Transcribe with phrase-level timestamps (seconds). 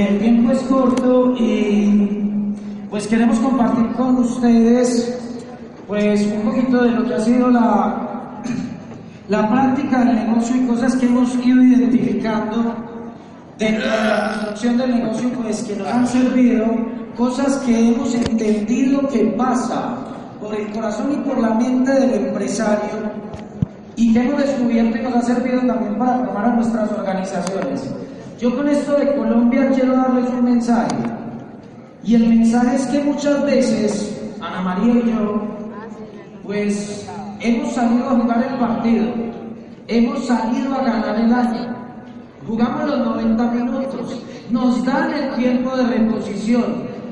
[0.00, 2.54] el tiempo es corto y
[2.88, 5.18] pues queremos compartir con ustedes
[5.86, 8.40] pues un poquito de lo que ha sido la,
[9.28, 12.74] la práctica del negocio y cosas que hemos ido identificando
[13.58, 16.66] dentro de la construcción del negocio pues que nos han servido,
[17.16, 19.96] cosas que hemos entendido que pasa
[20.40, 23.10] por el corazón y por la mente del empresario
[23.96, 27.90] y que hemos descubierto y nos ha servido también para formar a nuestras organizaciones.
[28.42, 30.96] Yo con esto de Colombia quiero darles un mensaje.
[32.02, 35.42] Y el mensaje es que muchas veces, Ana María y yo,
[36.42, 37.08] pues
[37.38, 39.04] hemos salido a jugar el partido,
[39.86, 41.76] hemos salido a ganar el año,
[42.44, 46.64] jugamos los 90 minutos, nos dan el tiempo de reposición,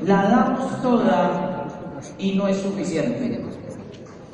[0.05, 1.65] la damos toda
[2.17, 3.41] y no es suficiente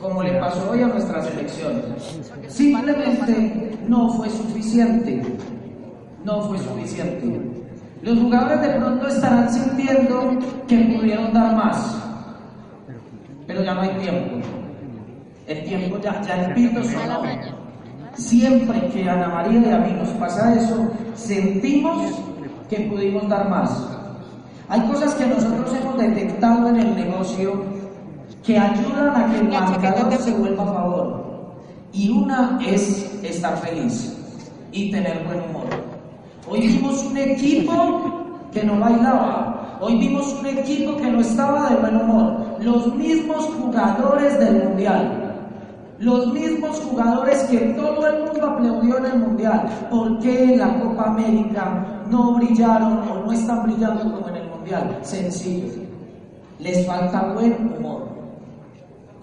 [0.02, 1.82] como le pasó hoy a nuestra selección.
[2.48, 5.22] Simplemente no fue suficiente.
[6.28, 7.40] No fue suficiente.
[8.02, 11.96] Los jugadores de pronto estarán sintiendo que pudieron dar más,
[13.48, 14.46] pero ya no hay tiempo.
[15.48, 17.22] El tiempo ya, ya el pito sonó.
[18.16, 22.20] Siempre que a Ana María y a mí nos pasa eso, sentimos
[22.70, 23.88] que pudimos dar más.
[24.68, 27.64] Hay cosas que nosotros hemos detectado en el negocio
[28.46, 31.56] que ayudan a que el marcador se vuelva a favor.
[31.94, 34.14] Y una es estar feliz
[34.74, 35.87] y tener buen humor.
[36.50, 37.74] Hoy vimos un equipo
[38.54, 39.80] que no bailaba.
[39.82, 42.58] Hoy vimos un equipo que no estaba de buen humor.
[42.62, 45.34] Los mismos jugadores del Mundial.
[46.00, 49.66] Los mismos jugadores que todo el mundo aplaudió en el Mundial.
[49.90, 54.50] ¿Por qué en la Copa América no brillaron o no están brillando como en el
[54.50, 55.00] Mundial?
[55.02, 55.84] Sencillo.
[56.60, 58.17] Les falta buen humor.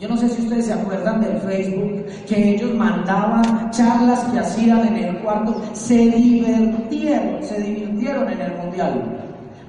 [0.05, 4.87] Yo no sé si ustedes se acuerdan del Facebook, que ellos mandaban charlas que hacían
[4.89, 9.03] en el cuarto, se divirtieron, se divirtieron en el mundial.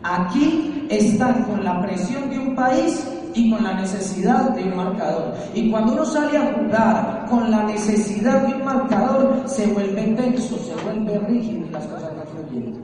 [0.03, 5.35] Aquí están con la presión de un país y con la necesidad de un marcador.
[5.53, 10.57] Y cuando uno sale a jugar con la necesidad de un marcador, se vuelve tenso,
[10.57, 12.75] se vuelve rígido y las cosas no fluyen.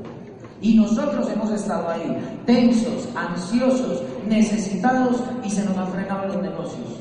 [0.61, 7.00] Y nosotros hemos estado ahí, tensos, ansiosos, necesitados y se nos han frenado los negocios.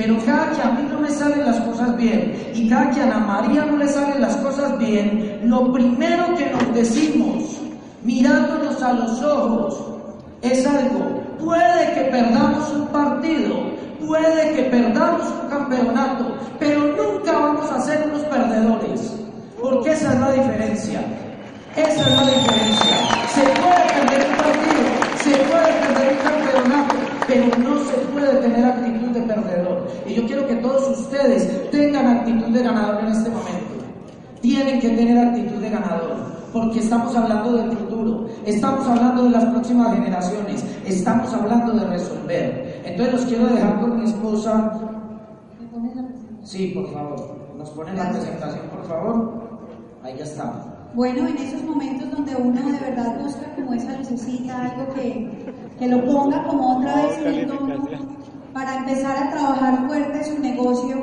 [0.00, 3.04] Pero cada que a mí no me salen las cosas bien y cada que a
[3.04, 7.60] Ana María no le salen las cosas bien, lo primero que nos decimos,
[8.02, 9.78] mirándonos a los ojos,
[10.40, 11.20] es algo.
[11.38, 13.56] Puede que perdamos un partido,
[14.06, 19.20] puede que perdamos un campeonato, pero nunca vamos a ser unos perdedores.
[19.60, 21.02] Porque esa es la diferencia.
[21.76, 22.96] Esa es la diferencia.
[23.34, 24.82] Se puede perder un partido,
[25.22, 29.86] se puede perder un campeonato, pero no se puede tener actitud de perdedor.
[30.04, 33.70] Y yo quiero que todos ustedes tengan actitud de ganador en este momento.
[34.40, 36.16] Tienen que tener actitud de ganador,
[36.52, 42.82] porque estamos hablando del futuro, estamos hablando de las próximas generaciones, estamos hablando de resolver.
[42.84, 44.80] Entonces los quiero dejar con mi esposa.
[46.42, 47.38] Sí, por favor.
[47.56, 49.50] Nos ponen la presentación, por favor.
[50.02, 50.70] Ahí ya está.
[50.94, 55.39] Bueno, en esos momentos donde uno de verdad busca como esa lucecita, algo que,
[55.80, 57.82] que lo ponga como otra vez en el tono
[58.52, 60.96] para empezar a trabajar fuerte su negocio.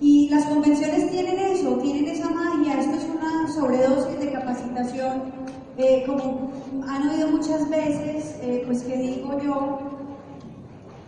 [0.00, 2.80] Y las convenciones tienen eso, tienen esa magia.
[2.80, 5.24] Esto es una sobredosis de capacitación
[5.76, 6.50] eh, como
[6.88, 9.78] han oído muchas veces, eh, pues que digo yo,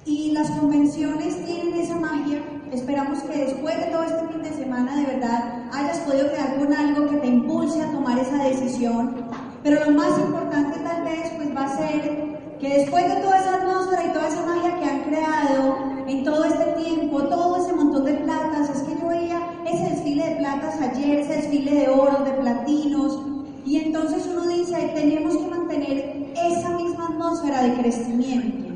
[0.04, 2.42] y las convenciones tienen esa magia.
[2.70, 6.72] Esperamos que después de todo este fin de semana de verdad hayas podido quedar con
[6.72, 9.14] algo que te impulse a tomar esa decisión.
[9.62, 12.23] Pero lo más importante tal vez pues va a ser
[12.64, 15.76] que después de toda esa atmósfera y toda esa magia que han creado
[16.06, 20.30] en todo este tiempo, todo ese montón de platas, es que yo veía ese desfile
[20.30, 23.20] de platas ayer, ese desfile de oro, de platinos,
[23.66, 28.74] y entonces uno dice, tenemos que mantener esa misma atmósfera de crecimiento.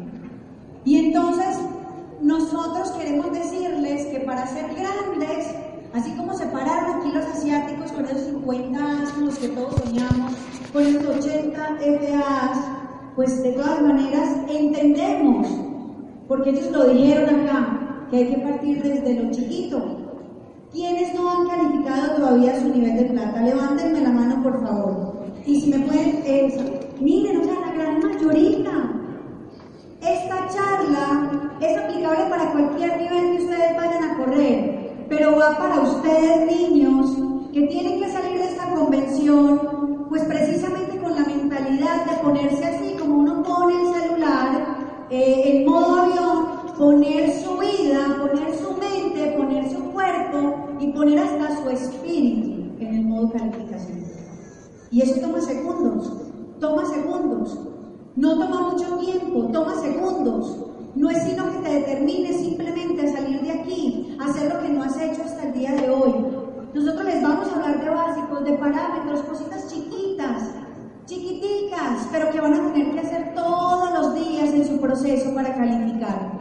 [0.85, 1.57] Y entonces
[2.21, 5.55] nosotros queremos decirles que para ser grandes,
[5.95, 9.77] así como se pararon aquí los asiáticos con esos 50 años con los que todos
[9.77, 10.35] soñamos,
[10.75, 12.88] con esos 80 FAs,
[13.19, 15.49] pues de todas maneras entendemos,
[16.29, 19.83] porque ellos lo dijeron acá, que hay que partir desde lo chiquito.
[20.73, 23.43] ¿Quiénes no han calificado todavía su nivel de plata?
[23.43, 25.15] Levántenme la mano, por favor.
[25.45, 28.71] Y si me pueden, eh, miren, o sea, la gran mayoría.
[30.01, 35.81] Esta charla es aplicable para cualquier nivel que ustedes vayan a correr, pero va para
[35.81, 37.17] ustedes niños
[37.53, 42.97] que tienen que salir de esta convención, pues precisamente con la mentalidad de ponerse así,
[42.99, 46.47] como uno pone el celular, eh, en modo avión,
[46.77, 52.95] poner su vida, poner su mente, poner su cuerpo y poner hasta su espíritu en
[52.95, 54.05] el modo calificación.
[54.91, 56.13] Y eso toma segundos,
[56.61, 57.59] toma segundos.
[58.15, 60.57] No toma mucho tiempo, toma segundos.
[60.95, 64.69] No es sino que te determines simplemente a salir de aquí, a hacer lo que
[64.69, 66.15] no has hecho hasta el día de hoy.
[66.75, 70.51] Nosotros les vamos a hablar de básicos, de parámetros, cositas chiquitas,
[71.09, 75.55] chiquiticas, pero que van a tener que hacer todos los días en su proceso para
[75.55, 76.33] calificar.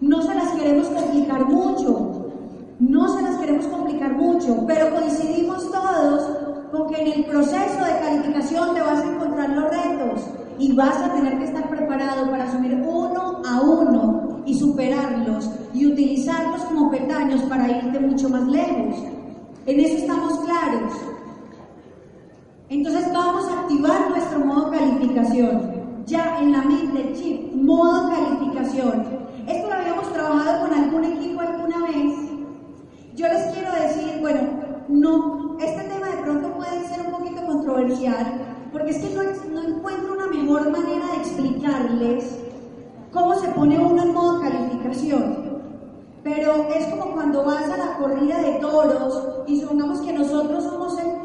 [0.00, 2.30] No se las queremos complicar mucho,
[2.78, 6.38] no se las queremos complicar mucho, pero coincidimos todos
[6.70, 10.20] con que en el proceso de calificación te vas a encontrar los retos
[10.60, 15.86] y vas a tener que estar preparado para asumir uno a uno y superarlos y
[15.86, 19.02] utilizarlos como peldaños para irte mucho más lejos.
[19.66, 20.92] En eso estamos claros.
[22.70, 26.04] Entonces vamos a activar nuestro modo calificación.
[26.06, 29.06] Ya en la mente, chip, modo calificación.
[29.48, 32.14] Esto lo habíamos trabajado con algún equipo alguna vez.
[33.16, 34.40] Yo les quiero decir, bueno,
[34.88, 38.40] no, este tema de pronto puede ser un poquito controversial,
[38.72, 42.38] porque es que no, no encuentro una mejor manera de explicarles
[43.12, 45.60] cómo se pone uno en modo calificación.
[46.22, 50.96] Pero es como cuando vas a la corrida de toros y supongamos que nosotros somos
[51.00, 51.19] el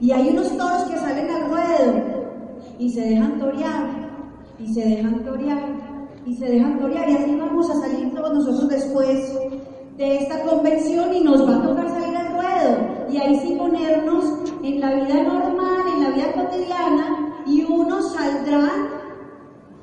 [0.00, 2.02] y hay unos toros que salen al ruedo
[2.78, 4.08] y se dejan torear
[4.58, 5.58] y se dejan torear
[6.24, 9.38] y se dejan torear y así vamos a salir todos nosotros después
[9.96, 12.78] de esta convención y nos va a tocar salir al ruedo
[13.10, 14.24] y ahí sí ponernos
[14.62, 18.98] en la vida normal, en la vida cotidiana y unos saldrán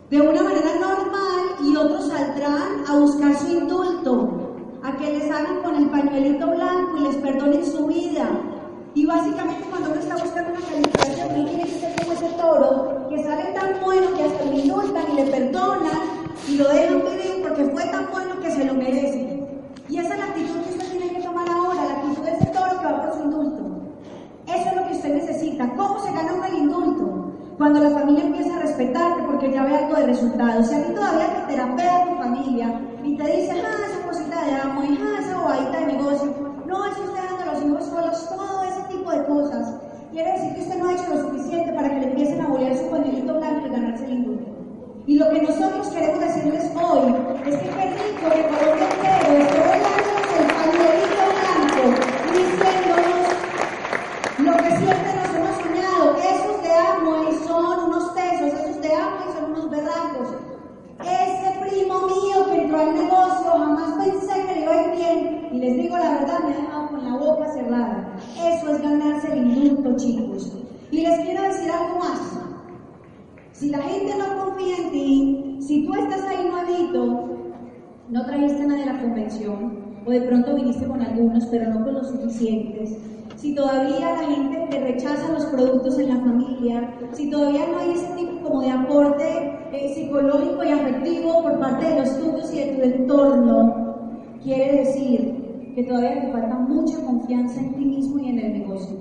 [0.09, 5.63] de una manera normal y otros saldrán a buscar su indulto, a que les hagan
[5.63, 8.29] con el pañuelito blanco y les perdonen su vida.
[8.95, 13.07] Y básicamente cuando uno está buscando una calificación, uno tiene que ser como ese toro,
[13.09, 16.01] que sale tan bueno que hasta le indultan y le perdonan
[16.47, 19.43] y lo dejan vivir porque fue tan bueno que se lo merece.
[19.89, 22.45] Y esa es la actitud que usted tiene que tomar ahora, la actitud de ese
[22.45, 23.63] toro que va por su indulto.
[24.47, 25.69] Eso es lo que usted necesita.
[25.75, 27.33] ¿Cómo se gana un indulto?
[27.57, 30.67] Cuando la familia empieza a respetarte porque ya ve algo de resultados.
[30.67, 34.53] Si a ti todavía te terapea tu familia y te dice, ah, esa cosita de
[34.53, 36.33] amo, y ah, esa bobadita de negocio,
[36.65, 38.64] no, es usted anda a los hijos solos, todo
[39.11, 39.75] de cosas.
[40.11, 42.75] Quiere decir que usted no ha hecho lo suficiente para que le empiecen a bolear
[42.77, 44.55] su pañuelito blanco y ganarse el indulto.
[45.07, 47.13] Y lo que nosotros queremos decirles hoy
[47.45, 51.83] es que qué rico que Colombia entero esté volándonos el pañuelito blanco
[52.25, 53.25] y diciéndonos
[54.39, 56.17] lo que siempre nos hemos soñado.
[56.17, 60.29] Esos de amo y son unos tesos, esos de amo y son unos berracos.
[61.01, 65.49] Ese primo mío que entró al negocio, jamás pensé que le iba a ir bien.
[65.51, 68.17] Y les digo la verdad, me ha dejado con la boca cerrada.
[68.43, 70.51] Eso es ganarse el indulto, chicos.
[70.89, 72.35] Y les quiero decir algo más.
[73.51, 77.29] Si la gente no confía en ti, si tú estás ahí nuevito,
[78.09, 81.93] no trajiste nada de la convención, o de pronto viniste con algunos, pero no con
[81.93, 82.97] los suficientes,
[83.37, 88.13] si todavía gente te rechaza los productos en la familia, si todavía no hay ese
[88.15, 92.75] tipo como de aporte eh, psicológico y afectivo por parte de los tuyos y de
[92.75, 93.85] tu entorno,
[94.43, 98.97] quiere decir que todavía te falta mucha confianza en ti mismo y en el negocio.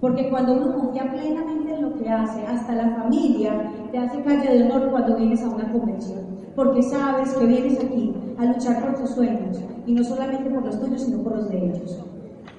[0.00, 4.56] Porque cuando uno confía plenamente en lo que hace, hasta la familia te hace calle
[4.56, 6.20] de honor cuando vienes a una convención.
[6.54, 10.80] Porque sabes que vienes aquí a luchar por tus sueños y no solamente por los
[10.80, 12.04] tuyos, sino por los de ellos.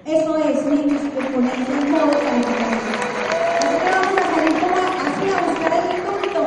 [0.09, 2.23] Eso es, niños, por ponerse un modo Nosotros
[3.93, 6.41] vamos a salir como así a buscar el tonto.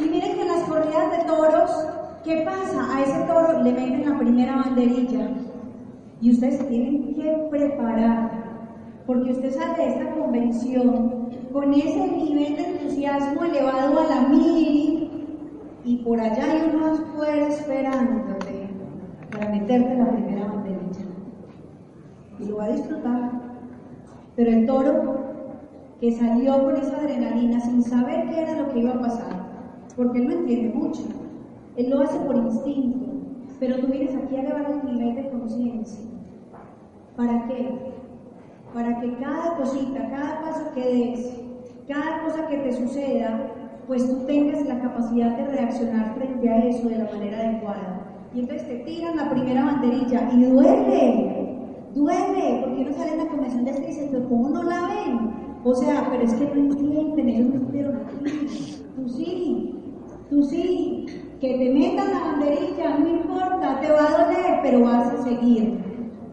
[0.00, 1.70] Y miren que en las corridas de toros,
[2.24, 2.96] ¿qué pasa?
[2.96, 5.28] A ese toro le meten la primera banderilla.
[6.22, 8.30] Y ustedes tienen que preparar,
[9.06, 15.10] porque usted sale de esta convención con ese nivel de entusiasmo elevado a la mil
[15.84, 18.70] y por allá hay unos fuera esperándote
[19.30, 20.46] para meterte la primera
[22.42, 23.30] y lo va a disfrutar.
[24.36, 25.32] Pero el toro
[26.02, 29.36] que salió con esa adrenalina sin saber qué era lo que iba a pasar,
[29.96, 31.02] porque él no entiende mucho,
[31.76, 33.06] él lo hace por instinto,
[33.60, 36.04] pero tú vienes aquí a elevar el nivel de conciencia.
[37.16, 37.92] ¿Para qué?
[38.74, 41.40] Para que cada cosita, cada paso que des,
[41.86, 43.52] cada cosa que te suceda,
[43.86, 48.00] pues tú tengas la capacidad de reaccionar frente a eso de la manera adecuada.
[48.34, 51.41] Y entonces te tiran la primera banderilla y duele,
[51.94, 55.30] duele, porque uno sale en la convención de dice, pero ¿cómo no la ven?
[55.64, 58.84] O sea, pero es que no entienden, ellos no estuvieron aquí.
[58.96, 59.74] Tú sí,
[60.28, 61.06] tú sí,
[61.40, 65.78] que te metan la banderilla, no importa, te va a doler, pero vas a seguir.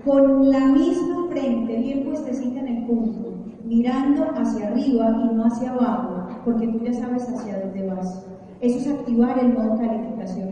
[0.06, 3.34] Con la misma frente, bien puestecita en el punto,
[3.66, 8.25] mirando hacia arriba y no hacia abajo, porque tú ya sabes hacia dónde vas.
[8.62, 10.50] Eso es activar el modo calificación.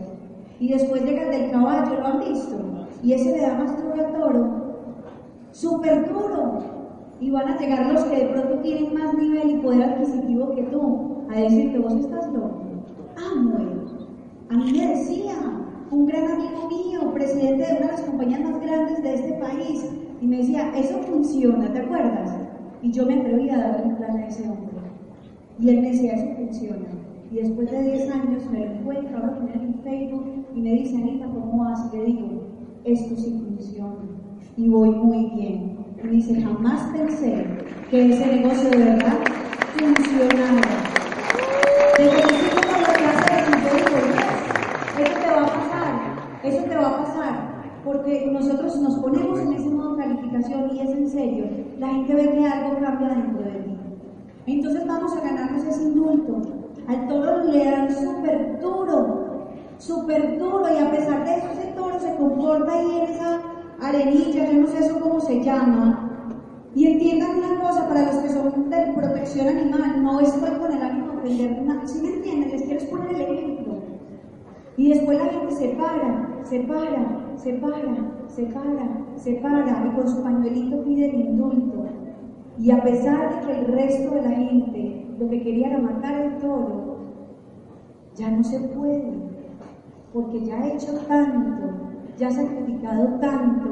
[0.60, 2.56] Y después llegas del caballo, ¿lo han visto?
[3.02, 4.67] Y ese le da más duro al toro.
[5.52, 6.62] Súper duro.
[7.20, 10.62] Y van a llegar los que de pronto tienen más nivel y poder adquisitivo que
[10.64, 12.62] tú, a decir que vos estás loco.
[13.16, 13.78] Ah, bueno.
[14.50, 15.34] A mí me decía
[15.90, 19.84] un gran amigo mío, presidente de una de las compañías más grandes de este país,
[20.20, 22.36] y me decía, eso funciona, ¿te acuerdas?
[22.82, 24.68] Y yo me atreví a darle un plan a ese hombre.
[25.58, 26.86] Y él me decía, eso funciona.
[27.30, 31.64] Y después de 10 años me encuentro, ahora en Facebook, y me dice, Anita, ¿cómo
[31.64, 31.92] vas?
[31.92, 32.28] Y le digo,
[32.84, 34.17] esto sí funciona.
[34.58, 35.78] Y voy muy bien.
[36.02, 37.46] Y dice, jamás pensé
[37.90, 39.18] que ese negocio de verdad
[39.78, 40.60] funcionara.
[41.96, 42.16] Eso
[45.14, 45.94] te va a pasar.
[46.42, 47.34] Eso te va a pasar.
[47.84, 51.44] Porque nosotros nos ponemos en ese modo de calificación y es en serio.
[51.78, 53.76] La gente ve que algo cambia dentro de ti.
[54.46, 56.40] Entonces vamos a ganarnos ese indulto.
[56.88, 62.00] Al toro le dan súper duro, súper duro, y a pesar de eso, ese toro
[62.00, 63.40] se comporta ahí en esa
[63.80, 66.04] arenilla, yo no sé eso cómo se llama.
[66.74, 70.82] Y entiendan una cosa, para los que son de protección animal, no estoy con el
[70.82, 71.86] ánimo de vender nada.
[71.86, 72.50] ¿Sí me entienden?
[72.50, 73.74] Les quiero poner el ejemplo.
[74.76, 77.76] Y después la gente se para, se para, se para,
[78.28, 81.86] se para, se para, y con su pañuelito pide el indulto.
[82.60, 86.20] Y a pesar de que el resto de la gente lo que quería era matar
[86.20, 86.98] el toro,
[88.14, 89.12] ya no se puede,
[90.12, 91.87] porque ya ha hecho tanto,
[92.18, 93.68] ya ha sacrificado tanto,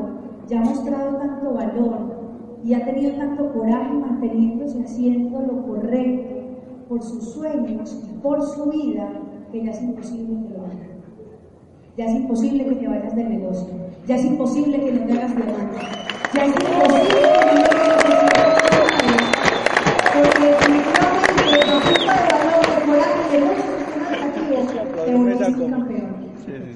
[0.49, 2.17] ya ha mostrado tanto valor
[2.63, 6.37] y ha tenido tanto coraje manteniéndose haciendo lo correcto
[6.89, 9.11] por sus sueños y por su vida,
[9.51, 10.87] que ya es imposible que lo haga.
[11.97, 13.75] Ya es imposible que te vayas del negocio.
[14.07, 15.79] Ya es imposible que no te hagas diamante.
[16.35, 18.07] Ya es imposible que no te hagas
[20.17, 23.39] porque definitivamente la falta de valor, de coraje, de
[24.47, 24.67] educativos,
[25.05, 26.17] te un campeón.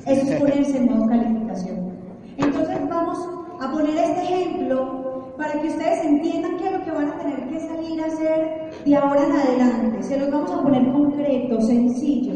[0.06, 1.39] Eso es ponerse en modo calificación.
[2.40, 3.18] Entonces vamos
[3.60, 7.48] a poner este ejemplo para que ustedes entiendan qué es lo que van a tener
[7.48, 10.02] que salir a hacer de ahora en adelante.
[10.02, 12.34] Se los vamos a poner concreto, sencillo.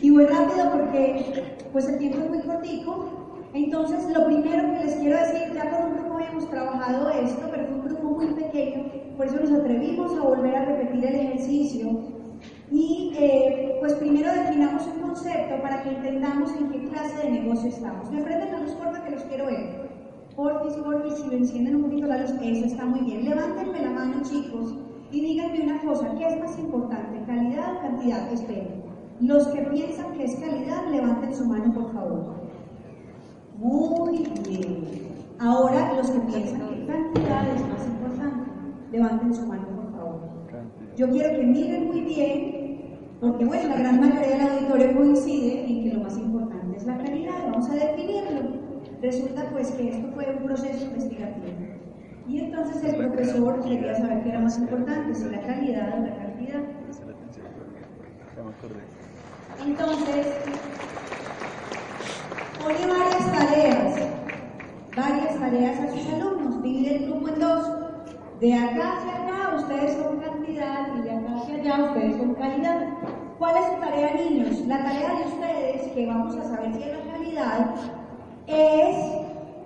[0.00, 3.24] Y voy rápido porque pues el tiempo es muy cortico.
[3.52, 7.66] Entonces, lo primero que les quiero decir, ya con un grupo habíamos trabajado esto, pero
[7.66, 8.84] fue un grupo muy pequeño,
[9.16, 12.13] por eso nos atrevimos a volver a repetir el ejercicio.
[12.74, 17.68] Y eh, pues primero definamos un concepto para que entendamos en qué clase de negocio
[17.68, 18.10] estamos.
[18.10, 19.88] Me prenden la luz corta que los quiero ver.
[20.34, 23.26] Porfis, porfis, si lo encienden un poquito la luz, eso está muy bien.
[23.26, 24.74] Levántenme la mano, chicos,
[25.12, 28.32] y díganme una cosa, ¿qué es más importante, calidad o cantidad?
[28.32, 28.82] Esperen.
[29.20, 32.34] Los que piensan que es calidad, levanten su mano, por favor.
[33.56, 35.14] Muy bien.
[35.38, 38.50] Ahora, los que piensan que cantidad es más importante,
[38.90, 40.20] levanten su mano, por favor.
[40.96, 42.63] Yo quiero que miren muy bien,
[43.20, 46.98] porque bueno, la gran mayoría del auditorio coincide en que lo más importante es la
[46.98, 48.64] calidad, vamos a definirlo.
[49.00, 51.46] Resulta pues que esto fue un proceso investigativo.
[52.26, 56.16] Y entonces el profesor quería saber qué era más importante, si la calidad o la
[56.16, 56.62] cantidad.
[59.66, 60.26] Entonces,
[62.62, 63.94] pone varias tareas,
[64.96, 67.70] varias tareas a sus alumnos, divide el grupo en dos.
[68.40, 69.23] De acá hacia
[69.56, 72.88] ustedes son cantidad y de acá hacia allá ustedes son calidad.
[73.38, 74.66] ¿Cuál es su tarea, niños?
[74.66, 77.74] La tarea de ustedes, que vamos a saber si es la calidad,
[78.46, 78.96] es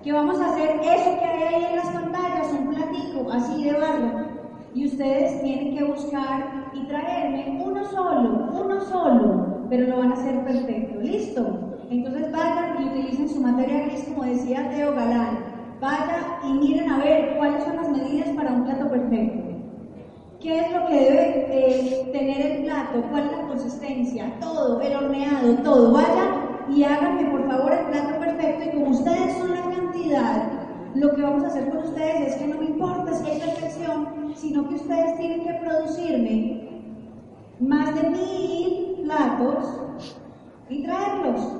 [0.02, 3.72] que vamos a hacer eso que hay ahí en las pantallas, un platico así de
[3.72, 4.26] barro.
[4.74, 10.14] Y ustedes tienen que buscar y traerme uno solo, uno solo, pero lo van a
[10.14, 11.00] hacer perfecto.
[11.00, 11.76] ¿Listo?
[11.90, 15.38] Entonces vayan y utilicen su materia gris, como decía Teo Galán.
[15.80, 19.57] vaya y miren a ver cuáles son las medidas para un plato perfecto.
[20.40, 23.02] ¿Qué es lo que debe eh, tener el plato?
[23.10, 24.38] ¿Cuál es la consistencia?
[24.40, 25.92] Todo, el horneado, todo.
[25.92, 30.52] Vaya y háganme por favor el plato perfecto y como ustedes son la cantidad,
[30.94, 34.32] lo que vamos a hacer con ustedes es que no me importa si hay perfección,
[34.36, 36.68] sino que ustedes tienen que producirme
[37.58, 39.80] más de mil platos
[40.68, 41.52] y traerlos.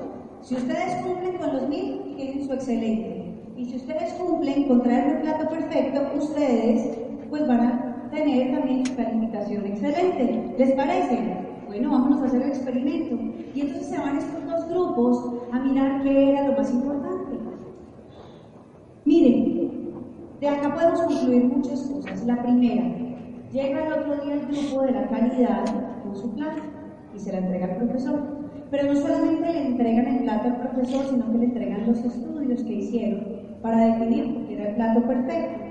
[0.43, 3.35] Si ustedes cumplen con los mil, tienen su excelente.
[3.57, 6.97] Y si ustedes cumplen con traer un plato perfecto, ustedes
[7.29, 10.55] pues van a tener también su calificación excelente.
[10.59, 11.19] ¿Les parece?
[11.67, 13.17] Bueno, vámonos a hacer el experimento.
[13.55, 17.39] Y entonces se van estos dos grupos a mirar qué era lo más importante.
[19.05, 19.71] Miren,
[20.41, 22.25] de acá podemos concluir muchas cosas.
[22.27, 22.85] La primera,
[23.53, 25.65] llega el otro día el grupo de la calidad
[26.03, 26.63] con su plato
[27.15, 28.21] y se la entrega al profesor.
[28.71, 32.63] Pero no solamente le entregan el plato al profesor, sino que le entregan los estudios
[32.63, 33.25] que hicieron
[33.63, 35.68] para definir que era el plato perfecto.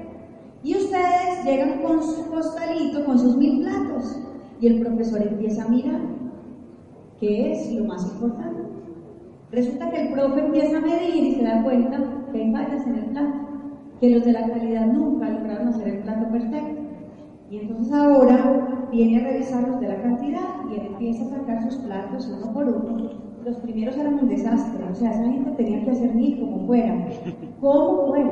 [0.64, 4.20] Y ustedes llegan con su costalito, con sus mil platos,
[4.60, 6.02] y el profesor empieza a mirar
[7.20, 8.64] qué es lo más importante.
[9.52, 12.00] Resulta que el profe empieza a medir y se da cuenta
[12.32, 13.38] que hay fallas en el plato,
[14.00, 16.82] que los de la calidad nunca lograron hacer el plato perfecto.
[17.50, 21.64] Y entonces ahora viene a revisar los de la cantidad y él empieza a sacar
[21.64, 23.27] sus platos uno por uno.
[23.48, 27.08] Los primeros eran un desastre, o sea, esa gente tenía que hacer mil como fuera,
[27.62, 28.32] como fuera.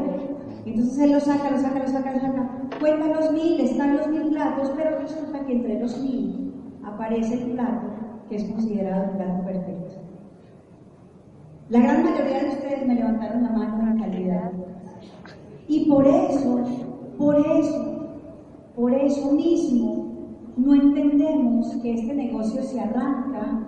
[0.65, 2.61] Entonces él lo saca, lo saca, lo saca, lo saca.
[2.81, 6.53] Cuenta los mil, están los mil platos, pero resulta que entre los mil
[6.83, 7.87] aparece el plato
[8.27, 9.95] que es considerado el plato perfecto.
[11.69, 14.51] La gran mayoría de ustedes me levantaron la mano en calidad.
[15.69, 16.61] Y por eso,
[17.17, 18.19] por eso,
[18.75, 20.07] por eso mismo,
[20.57, 23.65] no entendemos que este negocio se arranca,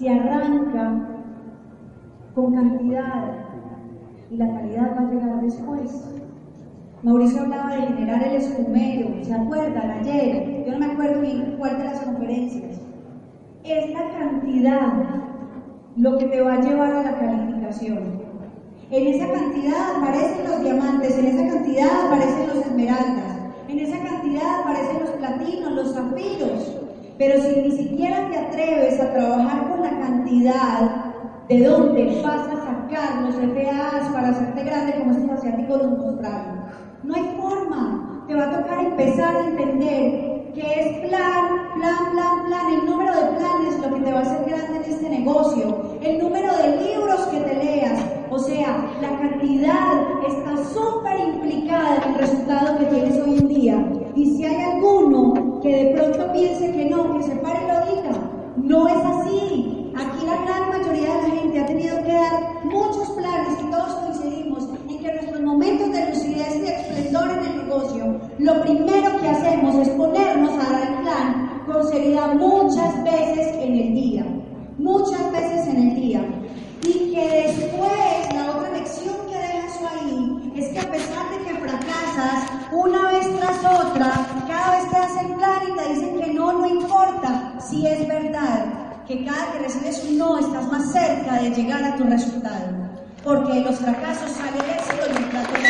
[0.00, 0.98] se arranca
[2.34, 3.34] con cantidad
[4.30, 6.08] y la calidad va a llegar después.
[7.02, 9.90] Mauricio hablaba de generar el escumero, ¿se acuerdan?
[9.90, 12.80] Ayer, yo no me acuerdo ni cuál de las conferencias.
[13.62, 14.90] Es la cantidad
[15.96, 18.22] lo que te va a llevar a la calificación.
[18.90, 23.36] En esa cantidad aparecen los diamantes, en esa cantidad aparecen los esmeraldas,
[23.68, 26.89] en esa cantidad aparecen los platinos, los zafiros.
[27.20, 31.04] Pero si ni siquiera te atreves a trabajar con la cantidad,
[31.50, 36.64] ¿de dónde vas a sacar los FAs para hacerte grande como estos asiáticos nos mostraron?
[37.02, 38.24] No hay forma.
[38.26, 42.72] Te va a tocar empezar a entender que es plan, plan, plan, plan.
[42.72, 45.98] El número de planes lo que te va a hacer grande en este negocio.
[46.00, 48.02] El número de libros que te leas.
[48.30, 53.92] O sea, la cantidad está súper implicada en el resultado que tienes hoy en día.
[54.16, 54.59] Y si hay
[55.62, 58.12] que de pronto piense que no, que se pare y lo diga,
[58.56, 59.92] no es así.
[59.96, 63.94] Aquí la gran mayoría de la gente ha tenido que dar muchos planes y todos
[63.94, 69.28] coincidimos en que nuestros momentos de lucidez y esplendor en el negocio, lo primero que
[69.28, 74.26] hacemos es ponernos a dar el plan con seriedad muchas veces en el día.
[74.78, 76.24] Muchas veces en el día.
[76.86, 81.44] Y que después, la otra lección que deja eso ahí, es que a pesar de
[81.44, 84.12] que fracasas una vez tras otra,
[84.46, 88.66] cada vez te hacen plan y te dicen que no, no importa, si es verdad
[89.06, 92.68] que cada que recibes un no estás más cerca de llegar a tu resultado.
[93.24, 95.60] Porque los fracasos salen éxito y el plato de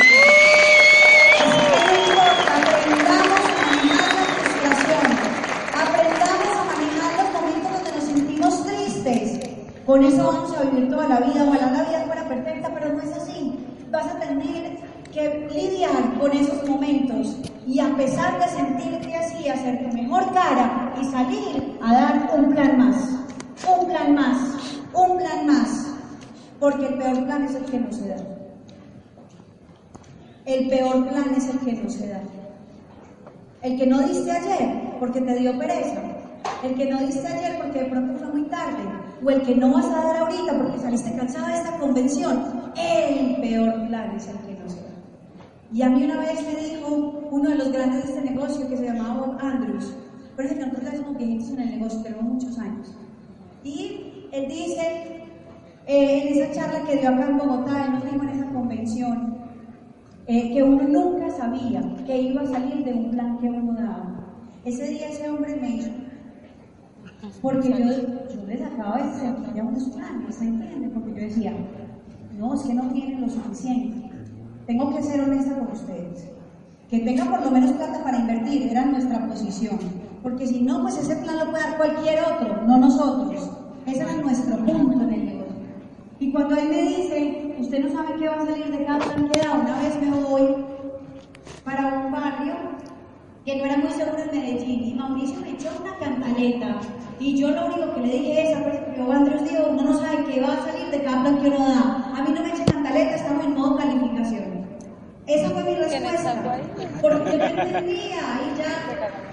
[1.41, 5.07] no importa, aprendamos a manejar la frustración,
[5.75, 9.51] aprendamos a manejar los momentos donde nos sentimos tristes.
[9.87, 11.45] Con eso vamos a vivir toda la vida.
[11.49, 13.59] Ojalá la vida fuera perfecta, pero no es así.
[13.91, 14.79] Vas a tener
[15.13, 20.93] que lidiar con esos momentos y a pesar de sentirte así, hacer tu mejor cara
[21.01, 22.97] y salir a dar un plan más,
[23.69, 24.39] un plan más,
[24.93, 25.95] un plan más,
[26.59, 28.17] porque el peor plan es el que no se da.
[30.47, 32.21] El peor plan es el que no se da.
[33.63, 36.01] El que no diste ayer porque te dio pereza.
[36.65, 38.83] El que no diste ayer porque de pronto fue muy tarde.
[39.25, 42.73] O el que no vas a dar ahorita porque saliste cansada de esta convención.
[42.77, 44.91] El peor plan es el que no se da.
[45.73, 48.77] Y a mí una vez me dijo uno de los grandes de este negocio que
[48.77, 49.95] se llamaba Bob Andrews.
[50.37, 52.95] Parece que nosotros somos viejitos en el negocio, tenemos muchos años.
[53.63, 55.27] Y él dice,
[55.87, 59.39] eh, en esa charla que dio acá en Bogotá, él nos dijo en esa convención,
[60.27, 64.27] eh, que uno nunca sabía que iba a salir de un plan que uno daba.
[64.65, 65.91] Ese día ese hombre me dijo,
[67.41, 70.89] porque yo, yo les acabo de decir ya unos planes, ¿se entiende?
[70.89, 71.55] Porque yo decía,
[72.37, 74.10] no, es que no tienen lo suficiente.
[74.71, 76.29] Tengo que ser honesta con ustedes.
[76.89, 79.77] Que tengan por lo menos plata para invertir, era nuestra posición.
[80.23, 83.51] Porque si no, pues ese plan lo puede dar cualquier otro, no nosotros.
[83.85, 85.55] Ese era nuestro punto en el negocio.
[86.21, 89.61] Y cuando él me dice, usted no sabe qué va a salir de cada tranquilidad,
[89.61, 90.65] una vez me voy
[91.65, 92.55] para un barrio
[93.45, 96.79] que no era muy seguro en Medellín y Mauricio me echó una cantaleta
[97.19, 100.41] y yo lo único que le dije es, yo Andrés digo, uno no sabe qué
[100.41, 102.13] va a salir de cada plan que uno da.
[102.17, 104.60] A mí no me eche cantaleta, estamos en modo calificación.
[105.31, 106.35] Esa fue mi respuesta.
[107.01, 108.73] Porque yo entendía y ya,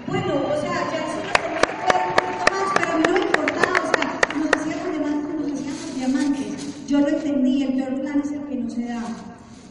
[0.06, 3.20] bueno, o sea, ya se lo tenía que ver un poquito más, pero no me
[3.26, 4.06] importaba, o sea,
[4.38, 6.86] nos hacíamos diamantes, nos hacíamos diamantes.
[6.86, 9.02] Yo lo entendí, el peor plan es el que no se da.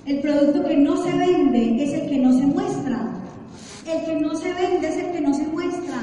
[0.05, 3.09] El producto que no se vende es el que no se muestra.
[3.85, 5.95] El que no se vende es el que no se muestra.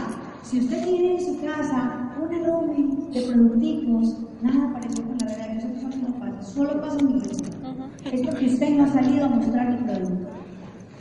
[0.43, 5.51] Si usted tiene en su casa una nube de productivos, nada parece con la verdad.
[5.59, 7.64] Eso no pasa, solo pasa en mi vida.
[8.13, 10.29] Es porque usted no ha salido a mostrar el producto.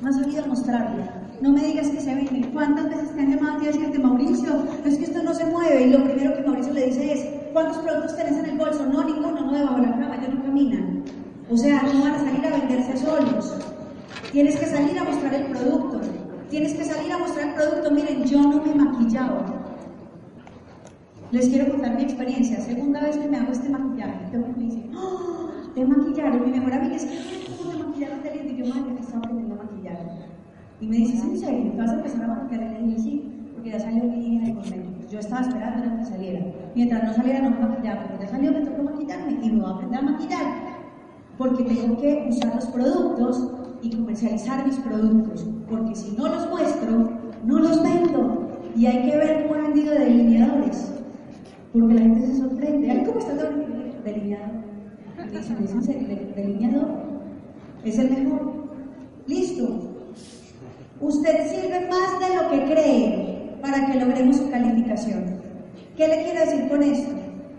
[0.02, 1.04] No ha salido a mostrarlo.
[1.42, 2.48] No me digas que se vende.
[2.54, 5.46] ¿Cuántas veces te han llamado a ti a decirte, Mauricio, es que esto no se
[5.46, 5.88] mueve?
[5.88, 8.86] Y lo primero que Mauricio le dice es, ¿cuántos productos tenés en el bolso?
[8.86, 11.04] No, ninguno, no debajo de la cama, ya no caminan.
[11.50, 13.54] O sea, no van a salir a venderse solos.
[14.32, 16.02] Tienes que salir a mostrar el producto.
[16.50, 17.92] Tienes que salir a mostrar el producto.
[17.92, 19.46] Miren, yo no me maquillaba.
[21.32, 22.62] Les quiero contar mi experiencia.
[22.62, 24.32] Segunda vez que me hago este maquillaje.
[24.32, 25.53] Que me dice, ¡Oh!
[25.74, 26.46] Te maquillaron.
[26.46, 28.54] Mi mejor amiga es que, ¿cómo te maquillaron de lindo?
[28.54, 29.98] Y yo, madre, que estaba aprendiendo a maquillar.
[30.80, 31.74] Y me dice, ¿en serio?
[31.78, 32.64] ¿Vas a empezar a maquillar?
[32.64, 35.08] Y le dije, sí, porque ya salió mi niña de convento.
[35.10, 36.46] Yo estaba esperando a que saliera.
[36.76, 38.04] Mientras no saliera, no me maquillaba.
[38.08, 40.46] Pero ya salió, me tocó maquillarme y me voy a aprender a maquillar.
[41.38, 45.46] Porque tengo que usar los productos y comercializar mis productos.
[45.70, 47.10] Porque si no los muestro,
[47.46, 48.48] no los vendo.
[48.76, 50.94] Y hay que ver cómo he vendido delineadores.
[51.72, 52.92] Porque la gente se sorprende.
[52.92, 54.63] Ay, ¿cómo está el delineador?
[55.34, 56.08] Dicen, ¿es en serio?
[56.36, 56.90] ¿Delineador?
[57.84, 58.54] ¿Es el mejor?
[59.26, 59.80] Listo.
[61.02, 65.42] Usted sirve más de lo que cree para que logremos su calificación.
[65.98, 67.16] ¿Qué le quiero decir con esto?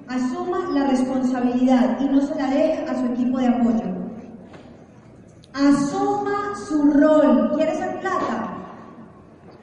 [0.07, 3.85] Asuma la responsabilidad y no se la deje a su equipo de apoyo.
[5.53, 7.53] Asuma su rol.
[7.57, 8.57] ¿Quiere ser plata?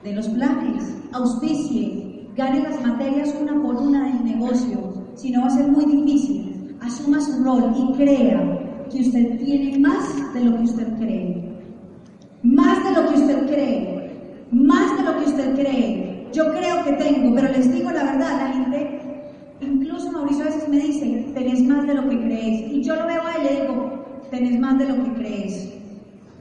[0.03, 0.95] De los planes.
[1.13, 2.29] Auspicie.
[2.35, 4.93] Gane las materias una por una del negocio.
[5.15, 6.50] Si no va a ser muy difícil.
[6.91, 11.41] Asuma su rol y crea que usted tiene más de lo que usted cree.
[12.43, 14.11] Más de lo que usted cree.
[14.51, 16.27] Más de lo que usted cree.
[16.33, 18.99] Yo creo que tengo, pero les digo la verdad, la gente,
[19.61, 22.73] incluso Mauricio a veces me dice, tenés más de lo que crees.
[22.73, 25.73] Y yo lo veo a él y le digo, tenés más de lo que crees.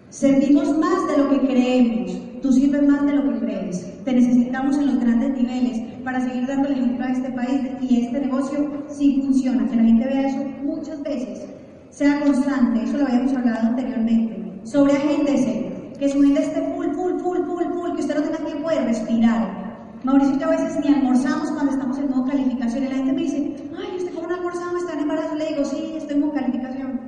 [0.09, 2.21] Servimos más de lo que creemos.
[2.43, 4.03] Tú sirves más de lo que crees.
[4.05, 8.05] Te necesitamos en los grandes niveles para seguir dando el ejemplo a este país y
[8.05, 9.69] este negocio sí funciona.
[9.69, 11.47] Que la gente vea eso muchas veces.
[11.91, 14.61] Sea constante, eso lo habíamos hablado anteriormente.
[14.65, 18.39] Sobre agéndese, que su mente esté full, full, full, full, full, que usted no tenga
[18.39, 19.71] tiempo de respirar.
[20.03, 23.13] Mauricio y yo a veces ni almorzamos cuando estamos en modo calificación y la gente
[23.13, 24.83] me dice, ay, ¿usted cómo no almorzamos?
[24.83, 25.35] ¿Está en embarazo?
[25.35, 27.01] Le digo, sí, estoy en modo calificación.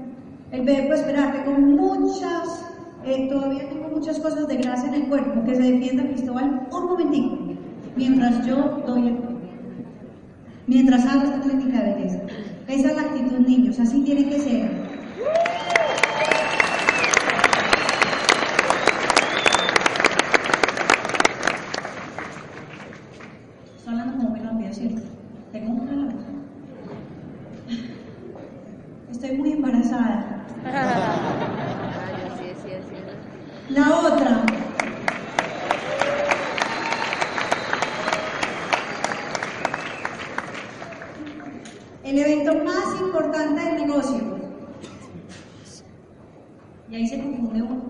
[0.51, 2.67] El bebé puede esperar, tengo muchas,
[3.07, 6.85] eh, todavía tengo muchas cosas de grasa en el cuerpo, que se defienda Cristóbal un
[6.85, 7.39] momentico,
[7.97, 9.19] mientras yo doy el
[10.67, 12.19] mientras hago esta técnica de belleza.
[12.69, 14.71] Esa es la actitud, niños, así tiene que ser.
[23.77, 25.03] Estoy hablando como muy rápido, ¿cierto?
[25.51, 26.13] Tengo un calor.
[29.11, 30.47] Estoy muy embarazada.
[33.69, 34.45] La otra.
[42.05, 44.37] El evento más importante del negocio.
[46.91, 47.83] Y ahí se confunde uno.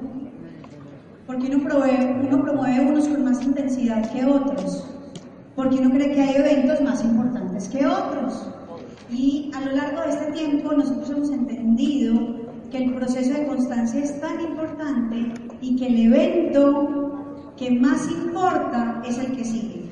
[1.32, 4.86] Porque uno promueve, uno promueve unos con más intensidad que otros.
[5.56, 8.48] Porque uno cree que hay eventos más importantes que otros.
[9.10, 12.36] Y a lo largo de este tiempo nosotros hemos entendido
[12.70, 17.24] que el proceso de constancia es tan importante y que el evento
[17.56, 19.84] que más importa es el que sigue.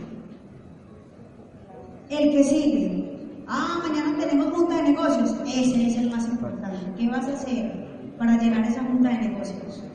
[2.11, 3.19] El que sigue.
[3.47, 5.35] Ah, mañana tenemos junta de negocios.
[5.47, 6.79] Ese es el más importante.
[6.99, 7.73] ¿Qué vas a hacer
[8.19, 9.90] para llenar esa junta de negocios?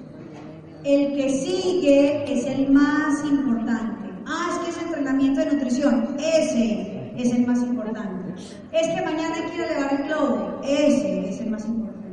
[0.85, 4.07] El que sigue es el más importante.
[4.27, 6.15] Ah, es que es entrenamiento de nutrición.
[6.19, 8.39] Ese es el más importante.
[8.71, 10.61] Es que mañana a elevar el globo.
[10.63, 12.05] Ese es el más importante.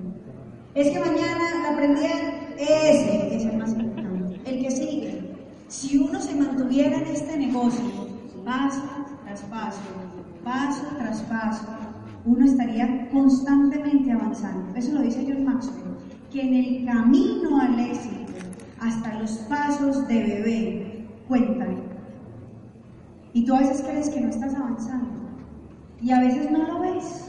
[0.74, 2.54] Es que mañana la prendían.
[2.56, 4.40] Ese es el más importante.
[4.46, 5.36] El que sigue.
[5.68, 7.84] Si uno se mantuviera en este negocio,
[8.42, 8.82] paso
[9.24, 9.80] tras paso,
[10.44, 11.66] paso tras paso,
[12.24, 14.74] uno estaría constantemente avanzando.
[14.74, 15.94] Eso lo dice John Maxwell,
[16.30, 18.21] que en el camino al éxito,
[18.82, 21.76] hasta los pasos de bebé, cuentan.
[23.32, 25.08] Y tú a veces crees que no estás avanzando.
[26.00, 27.28] Y a veces no lo ves.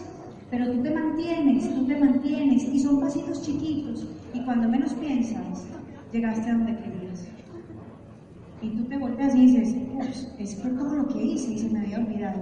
[0.50, 5.66] pero tú te mantienes, tú te mantienes, y son pasitos chiquitos, y cuando menos piensas,
[6.12, 7.28] llegaste a donde querías.
[8.62, 11.70] Y tú te volteas y dices, ups, es que todo lo que hice y se
[11.70, 12.40] me había olvidado.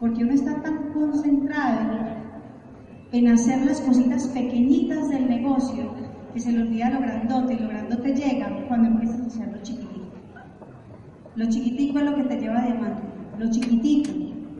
[0.00, 1.94] Porque uno está tan concentrado
[3.12, 6.05] en hacer las cositas pequeñitas del negocio
[6.36, 9.62] que se le olvida lo grandote y lo grandote llega cuando empiezas a hacer lo
[9.62, 10.04] chiquitico.
[11.34, 13.02] Lo chiquitico es lo que te lleva a diamante.
[13.38, 14.10] Lo chiquitico,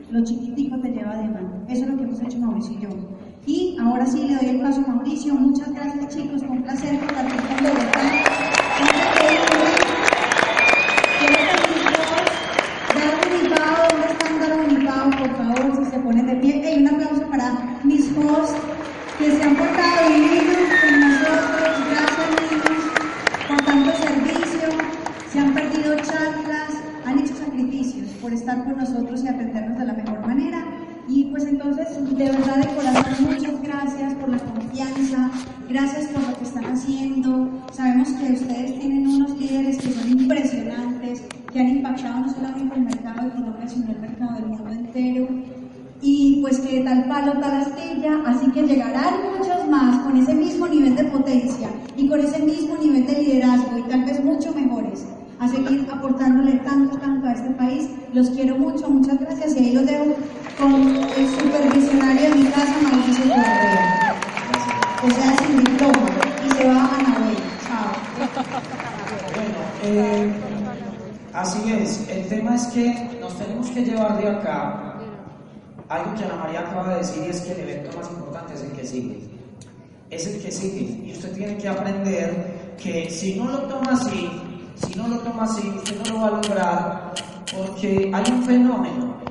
[0.09, 1.71] lo chiquitico te lleva a diamante.
[1.71, 2.89] Eso es lo que hemos hecho Mauricio y yo.
[3.45, 5.35] Y ahora sí le doy el paso a Mauricio.
[5.35, 7.57] Muchas gracias chicos, fue un placer compartir con
[15.11, 16.59] por favor, si se ponen de pie.
[16.65, 18.55] Hey, un aplauso para mis hosts
[19.17, 21.57] que se han portado divinos con nosotros.
[21.89, 22.83] Gracias, niños,
[23.47, 24.69] por tanto servicio.
[25.31, 26.73] Se han perdido charlas,
[27.05, 30.63] han hecho sacrificios por estar con nosotros y atendernos de la mejor manera.
[31.07, 35.31] Y pues entonces, de verdad, de corazón, muchas gracias por la confianza,
[35.69, 37.49] gracias por lo que están haciendo.
[37.71, 42.81] Sabemos que ustedes tienen unos líderes que son impresionantes, que han impactado no solamente el
[42.83, 45.27] mercado de Colombia, sino el mercado del mundo entero.
[46.01, 50.67] Y pues que tal palo, tal astilla, así que llegarán muchos más con ese mismo
[50.67, 55.05] nivel de potencia y con ese mismo nivel de liderazgo y tal vez mucho mejores
[55.39, 57.89] a seguir aportándole tanto, tanto a este país.
[58.13, 60.15] Los quiero mucho, muchas gracias y ahí los dejo
[60.57, 64.15] con el supervisionario de mi casa, Mauricio Correa.
[65.03, 66.09] O sea, sin diploma
[66.45, 67.37] y se va a Nahuel.
[67.67, 67.91] Chao.
[69.35, 70.33] Bueno, eh,
[71.33, 72.09] así es.
[72.09, 74.95] El tema es que nos tenemos que llevar de acá
[75.89, 78.71] algo que Ana María acaba de decir es que el evento más importante es el
[78.71, 79.19] que sigue.
[80.09, 81.05] Es el que sigue.
[81.05, 84.29] Y usted tiene que aprender que si no lo toma así,
[84.75, 87.13] si no lo toma así, usted no lo va a lograr
[87.55, 89.26] porque hay un fenómeno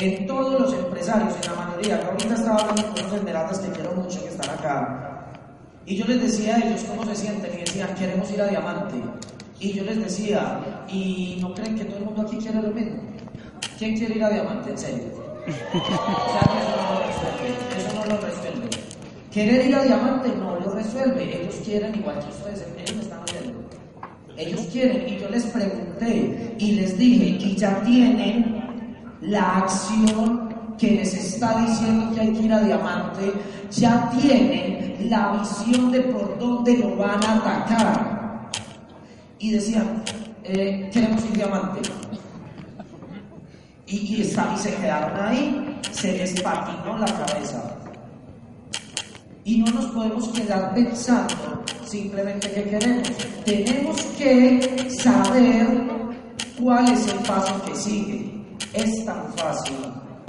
[0.00, 2.00] en todos los empresarios, en la mayoría.
[2.02, 5.24] Yo ahorita estaba hablando con unos esmeraldas que quiero mucho que están acá.
[5.86, 8.96] Y yo les decía a ellos cómo se sienten y decían, queremos ir a diamante.
[9.58, 13.00] Y yo les decía, ¿y no creen que todo el mundo aquí quiere lo mismo?
[13.78, 15.04] ¿Quién quiere ir a diamante, en serio?
[15.46, 15.80] O
[16.30, 18.68] sea, eso no lo resuelve, eso no lo resuelve.
[19.32, 23.20] Querer ir a diamante no lo resuelve, ellos quieren igual que ustedes, ellos me están
[23.20, 23.68] oyendo.
[24.36, 28.57] Ellos quieren, y yo les pregunté y les dije, y ya tienen
[29.20, 33.32] la acción que les está diciendo que hay que ir a diamante,
[33.70, 38.50] ya tienen la visión de por dónde lo van a atacar.
[39.38, 40.02] Y decían,
[40.44, 41.80] eh, queremos ir diamante.
[43.86, 47.76] Y, y, está, y se quedaron ahí, se les patinó la cabeza.
[49.44, 53.08] Y no nos podemos quedar pensando simplemente que queremos.
[53.44, 55.66] Tenemos que saber
[56.60, 58.27] cuál es el paso que sigue.
[58.72, 59.76] Es tan fácil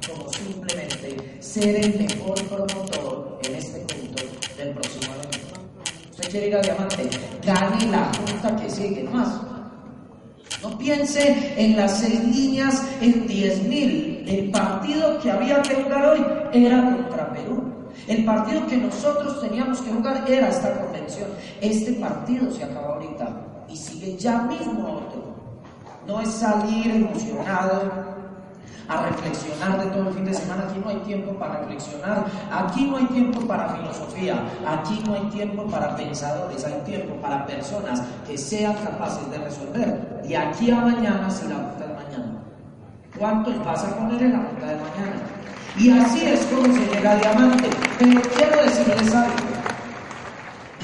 [0.07, 4.23] como simplemente ser el mejor promotor en este punto
[4.57, 5.29] del próximo año.
[6.11, 7.09] Usted quiere ir a diamante,
[7.45, 9.41] gane la junta que sigue, más.
[10.61, 14.23] No piense en las seis líneas, en diez mil.
[14.27, 17.63] El partido que había que jugar hoy era contra Perú.
[18.07, 21.29] El partido que nosotros teníamos que jugar era esta convención.
[21.61, 25.35] Este partido se acaba ahorita y sigue ya mismo otro.
[26.07, 28.18] No es salir emocionado
[28.87, 30.63] a reflexionar de todo el fin de semana.
[30.69, 35.23] Aquí no hay tiempo para reflexionar, aquí no hay tiempo para filosofía, aquí no hay
[35.29, 40.75] tiempo para pensadores, hay tiempo para personas que sean capaces de resolver de aquí a
[40.75, 42.43] mañana si la junta de mañana.
[43.17, 45.21] ¿Cuánto vas a poner en la junta de mañana?
[45.77, 47.69] Y así es como se llega a diamante.
[47.97, 49.33] Pero quiero decirles algo.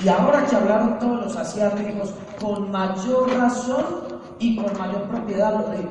[0.03, 3.85] Y ahora que hablaron todos los asiáticos, con mayor razón
[4.39, 5.89] y con mayor propiedad lo digo,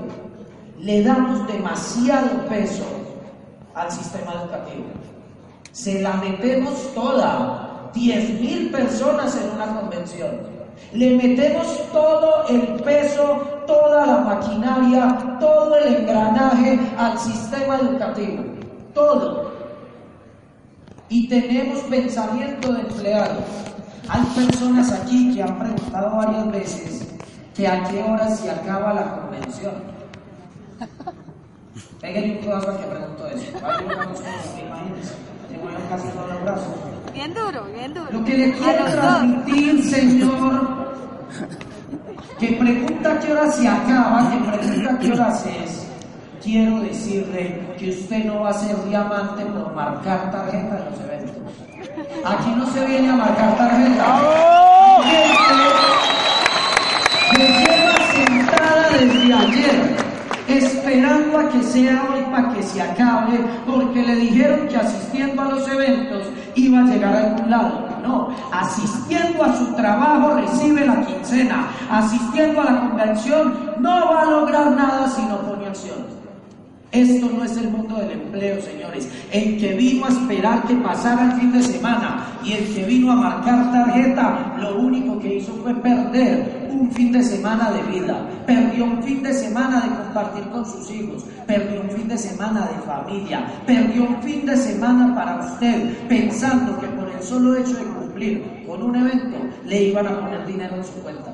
[0.84, 2.84] le damos demasiado peso
[3.74, 4.84] al sistema educativo.
[5.72, 10.30] Se la metemos toda, 10.000 personas en una convención.
[10.92, 18.44] Le metemos todo el peso, toda la maquinaria, todo el engranaje al sistema educativo.
[18.92, 19.52] Todo.
[21.08, 23.44] Y tenemos pensamiento de empleados.
[24.06, 27.08] Hay personas aquí que han preguntado varias veces
[27.54, 29.93] que a qué hora se acaba la convención.
[32.00, 33.44] Que preguntó eso.
[33.58, 35.14] Imagínense.
[36.28, 36.74] Los brazos.
[37.12, 38.06] Bien duro, bien duro.
[38.10, 40.94] Lo que le quiero transmitir, Señor,
[42.38, 45.86] que pregunta qué hora se acaba, que pregunta qué horas es,
[46.42, 51.36] quiero decirle que usted no va a ser diamante por marcar tarjeta en los eventos.
[52.24, 54.83] Aquí no se viene a marcar tarjeta.
[61.74, 66.22] Sea hoy para que se acabe, porque le dijeron que asistiendo a los eventos
[66.54, 67.88] iba a llegar a algún lado.
[68.00, 74.24] No, asistiendo a su trabajo recibe la quincena, asistiendo a la convención no va a
[74.26, 76.13] lograr nada si no pone acción.
[76.94, 79.08] Esto no es el mundo del empleo, señores.
[79.32, 83.10] El que vino a esperar que pasara el fin de semana y el que vino
[83.10, 88.24] a marcar tarjeta, lo único que hizo fue perder un fin de semana de vida.
[88.46, 91.24] Perdió un fin de semana de compartir con sus hijos.
[91.48, 93.44] Perdió un fin de semana de familia.
[93.66, 98.64] Perdió un fin de semana para usted, pensando que por el solo hecho de cumplir
[98.68, 101.32] con un evento le iban a poner dinero en su cuenta.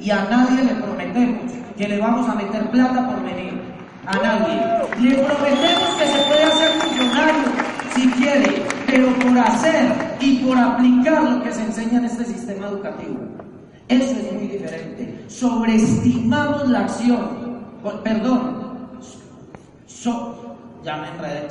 [0.00, 3.65] Y a nadie le prometemos que le vamos a meter plata por venir
[4.06, 4.56] a nadie.
[5.00, 7.44] Le prometemos que se puede hacer millonario
[7.94, 12.68] si quiere, pero por hacer y por aplicar lo que se enseña en este sistema
[12.68, 13.18] educativo.
[13.88, 15.24] Eso es muy diferente.
[15.28, 17.46] Sobreestimamos la acción.
[18.02, 18.88] Perdón.
[20.82, 21.48] ya me enredé,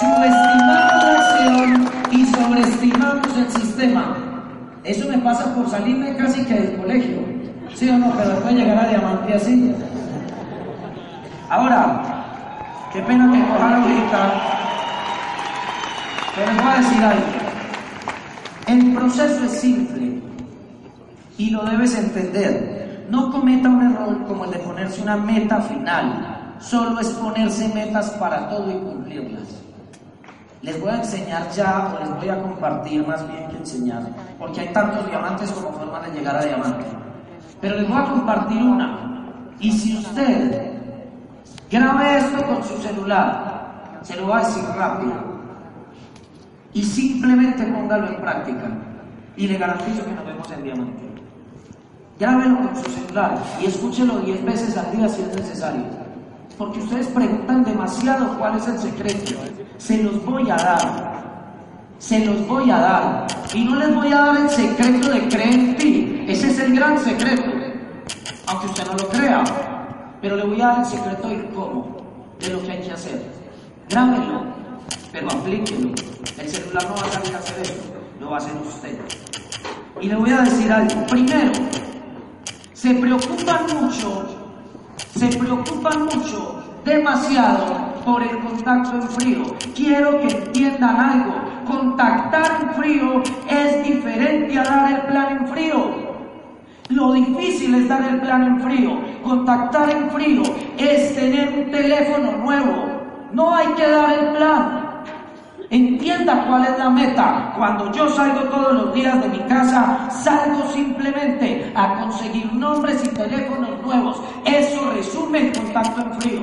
[0.00, 4.16] Subestimamos la acción y sobreestimamos el sistema.
[4.82, 7.39] Eso me pasa por salirme casi que del colegio.
[7.74, 8.12] ¿Sí o no?
[8.16, 9.74] Pero después llegar a diamante así.
[11.48, 12.02] Ahora,
[12.92, 14.32] qué pena que cojan ahorita,
[16.36, 17.26] pero les voy a decir algo.
[18.66, 20.22] El proceso es simple
[21.38, 23.06] y lo debes entender.
[23.10, 26.54] No cometa un error como el de ponerse una meta final.
[26.60, 29.48] Solo es ponerse metas para todo y cumplirlas.
[30.62, 34.02] Les voy a enseñar ya, o les voy a compartir más bien que enseñar,
[34.38, 36.84] porque hay tantos diamantes como formas de llegar a diamante.
[37.60, 38.98] Pero les voy a compartir una.
[39.58, 40.72] Y si usted
[41.70, 45.12] grabe esto con su celular, se lo va a decir rápido.
[46.72, 48.70] Y simplemente póngalo en práctica.
[49.36, 51.02] Y le garantizo que nos vemos en diamante.
[52.18, 55.84] Grábelo con su celular y escúchelo 10 veces al día si es necesario.
[56.58, 59.40] Porque ustedes preguntan demasiado cuál es el secreto.
[59.78, 61.20] Se los voy a dar.
[61.98, 63.26] Se los voy a dar.
[63.54, 66.24] Y no les voy a dar el secreto de creer en ti.
[66.28, 67.49] Ese es el gran secreto.
[68.50, 69.44] Aunque usted no lo crea.
[70.20, 71.96] Pero le voy a dar el secreto de cómo.
[72.40, 73.22] De lo que hay que hacer.
[73.88, 74.42] Grábenlo.
[75.12, 75.94] Pero aplíquenlo.
[76.36, 77.74] El celular no va a salir a hacer eso.
[78.18, 78.98] Lo va a hacer usted.
[80.00, 81.06] Y le voy a decir algo.
[81.06, 81.52] Primero,
[82.72, 84.26] se preocupan mucho.
[85.16, 86.64] Se preocupan mucho.
[86.84, 89.42] Demasiado por el contacto en frío.
[89.76, 96.09] Quiero que entiendan algo contactar en frío es diferente a dar el plan en frío.
[96.90, 98.98] Lo difícil es dar el plan en frío.
[99.22, 100.42] Contactar en frío
[100.76, 102.84] es tener un teléfono nuevo.
[103.32, 104.90] No hay que dar el plan.
[105.70, 107.54] Entienda cuál es la meta.
[107.56, 113.08] Cuando yo salgo todos los días de mi casa, salgo simplemente a conseguir nombres y
[113.10, 114.20] teléfonos nuevos.
[114.44, 116.40] Eso resume el contacto en frío.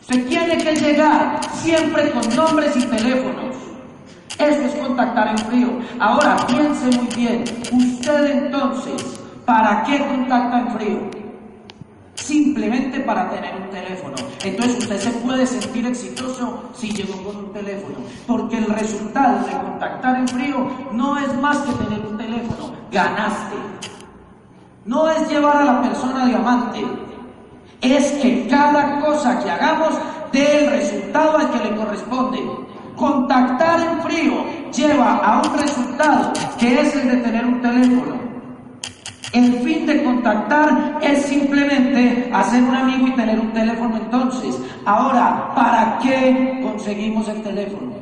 [0.00, 3.54] Se tiene que llegar siempre con nombres y teléfonos.
[4.38, 5.68] Eso es contactar en frío.
[5.98, 9.17] Ahora piense muy bien, usted entonces,
[9.48, 10.98] ¿para qué contacta en frío?
[12.16, 14.14] Simplemente para tener un teléfono.
[14.44, 17.96] Entonces usted se puede sentir exitoso si llegó con un teléfono.
[18.26, 22.74] Porque el resultado de contactar en frío no es más que tener un teléfono.
[22.92, 23.56] Ganaste.
[24.84, 26.84] No es llevar a la persona diamante.
[27.80, 29.94] Es que cada cosa que hagamos
[30.30, 32.38] dé el resultado al que le corresponde.
[32.96, 38.27] Contactar en frío lleva a un resultado que es el de tener un teléfono.
[39.32, 44.58] El fin de contactar es simplemente hacer un amigo y tener un teléfono entonces.
[44.86, 47.92] Ahora, ¿para qué conseguimos el teléfono?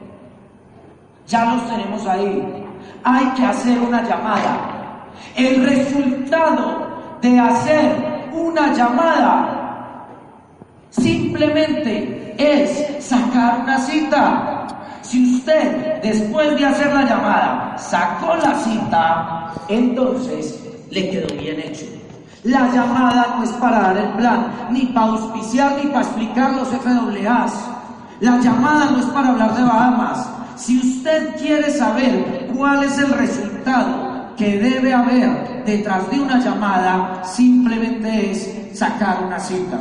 [1.26, 2.64] Ya los tenemos ahí.
[3.02, 5.08] Hay que hacer una llamada.
[5.34, 10.06] El resultado de hacer una llamada
[10.90, 14.66] simplemente es sacar una cita.
[15.02, 21.86] Si usted, después de hacer la llamada, sacó la cita, entonces le quedó bien hecho.
[22.44, 26.68] La llamada no es para dar el plan, ni para auspiciar, ni para explicar los
[26.68, 27.52] FAAs.
[28.20, 30.28] La llamada no es para hablar de Bahamas.
[30.56, 37.24] Si usted quiere saber cuál es el resultado que debe haber detrás de una llamada,
[37.24, 39.78] simplemente es sacar una cita.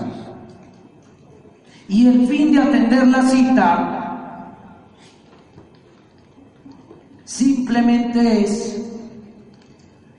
[1.87, 4.05] Y el fin de atender la cita
[7.25, 8.81] Simplemente es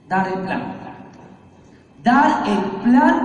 [0.09, 0.76] dar el plan.
[2.07, 3.17] Dar el plan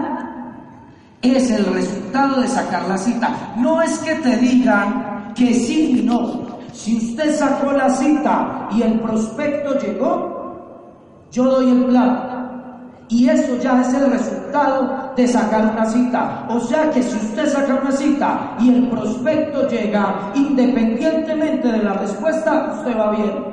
[1.23, 3.31] es el resultado de sacar la cita.
[3.57, 6.43] No es que te digan que sí y no.
[6.73, 13.05] Si usted sacó la cita y el prospecto llegó, yo doy el plan.
[13.09, 16.45] Y eso ya es el resultado de sacar una cita.
[16.49, 21.93] O sea que si usted saca una cita y el prospecto llega independientemente de la
[21.93, 23.52] respuesta, usted va bien.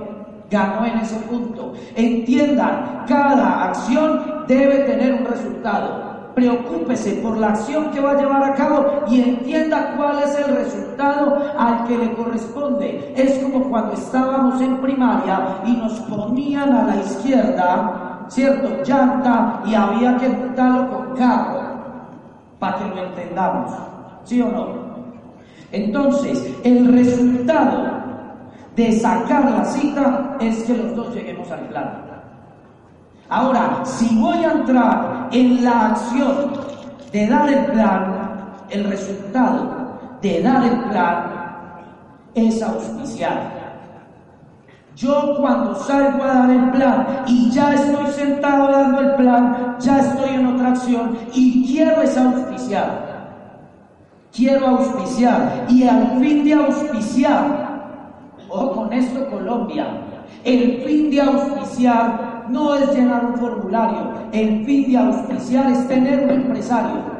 [0.49, 1.73] Ganó en ese punto.
[1.95, 6.09] Entiendan, cada acción debe tener un resultado.
[6.35, 10.55] Preocúpese por la acción que va a llevar a cabo y entienda cuál es el
[10.55, 13.13] resultado al que le corresponde.
[13.15, 18.83] Es como cuando estábamos en primaria y nos ponían a la izquierda ¿cierto?
[18.83, 21.61] Llanta y había que juntarlo con carro
[22.59, 23.71] para que lo entendamos,
[24.23, 24.89] ¿sí o no?
[25.71, 27.98] Entonces, el resultado
[28.75, 32.09] de sacar la cita es que los dos lleguemos al plan.
[33.29, 36.51] Ahora, si voy a entrar en la acción
[37.11, 38.29] de dar el plan,
[38.69, 39.89] el resultado
[40.21, 41.23] de dar el plan
[42.33, 43.59] es auspiciar.
[44.95, 49.99] Yo cuando salgo a dar el plan y ya estoy sentado dando el plan, ya
[49.99, 53.07] estoy en otra acción y quiero es auspiciar.
[54.33, 57.68] Quiero auspiciar y al fin de auspiciar,
[58.49, 59.87] o con esto Colombia,
[60.43, 66.23] el fin de auspiciar no es llenar un formulario, el fin de auspiciar es tener
[66.23, 67.19] un empresario.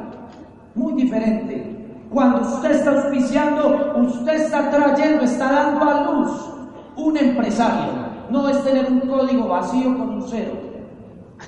[0.76, 1.76] Muy diferente.
[2.10, 6.50] Cuando usted está auspiciando, usted está trayendo, está dando a luz
[6.96, 10.54] un empresario no es tener un código vacío con un cero,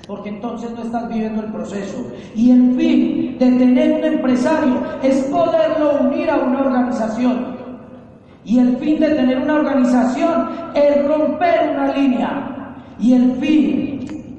[0.08, 2.08] porque entonces no estás viviendo el proceso.
[2.36, 7.61] Y el fin de tener un empresario es poderlo unir a una organización.
[8.44, 12.76] Y el fin de tener una organización es romper una línea.
[13.00, 14.34] Y el fin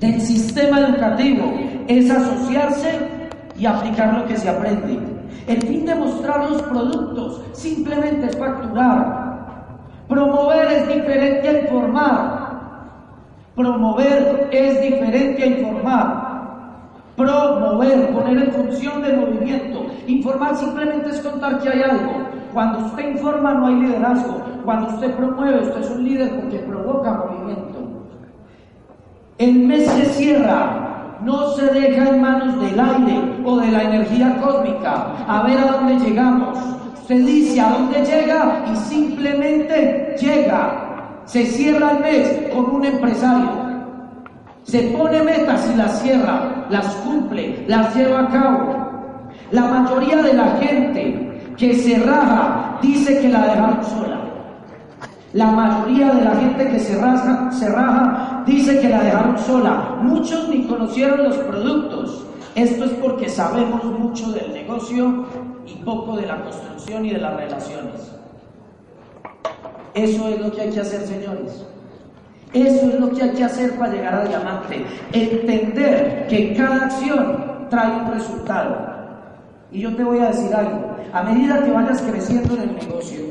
[0.00, 1.52] del sistema educativo
[1.86, 2.98] es asociarse
[3.58, 4.98] y aplicar lo que se aprende.
[5.46, 9.30] El fin de mostrar los productos simplemente es facturar,
[10.10, 12.50] Promover es diferente a informar.
[13.54, 16.30] Promover es diferente a informar.
[17.16, 19.86] Promover, poner en función de movimiento.
[20.08, 22.29] Informar simplemente es contar que hay algo.
[22.52, 24.42] Cuando usted informa no hay liderazgo.
[24.64, 27.78] Cuando usted promueve, usted es un líder porque provoca movimiento.
[29.38, 34.36] El mes se cierra, no se deja en manos del aire o de la energía
[34.40, 35.14] cósmica.
[35.26, 36.58] A ver a dónde llegamos.
[37.06, 41.22] Se dice a dónde llega y simplemente llega.
[41.24, 43.70] Se cierra el mes con un empresario.
[44.64, 48.90] Se pone metas y las cierra, las cumple, las lleva a cabo.
[49.50, 51.29] La mayoría de la gente
[51.60, 54.20] que se raja dice que la dejaron sola.
[55.34, 59.98] La mayoría de la gente que se, raja, se dice que la dejaron sola.
[60.00, 62.26] Muchos ni conocieron los productos.
[62.54, 65.26] Esto es porque sabemos mucho del negocio
[65.66, 68.10] y poco de la construcción y de las relaciones.
[69.92, 71.66] Eso es lo que hay que hacer, señores.
[72.54, 74.84] Eso es lo que hay que hacer para llegar al diamante.
[75.12, 78.89] Entender que cada acción trae un resultado.
[79.72, 80.96] Y yo te voy a decir algo.
[81.12, 83.24] A medida que vayas creciendo en el negocio,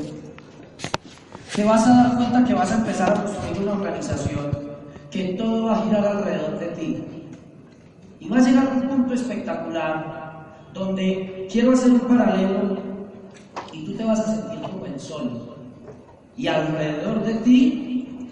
[1.56, 4.52] te vas a dar cuenta que vas a empezar a construir una organización,
[5.12, 7.04] que todo va a girar alrededor de ti.
[8.20, 10.20] Y va a llegar a un punto espectacular
[10.74, 12.78] donde quiero hacer un paralelo
[13.74, 15.56] y tú te vas a sentir como el sol.
[16.38, 18.30] Y alrededor de ti,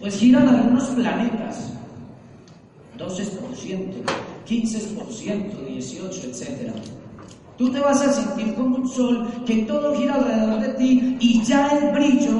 [0.00, 1.74] pues giran algunos planetas,
[2.98, 4.04] 12%,
[4.46, 7.01] 15%, 18%, etc.
[7.58, 11.42] Tú te vas a sentir como un sol que todo gira alrededor de ti y
[11.42, 12.32] ya el brillo,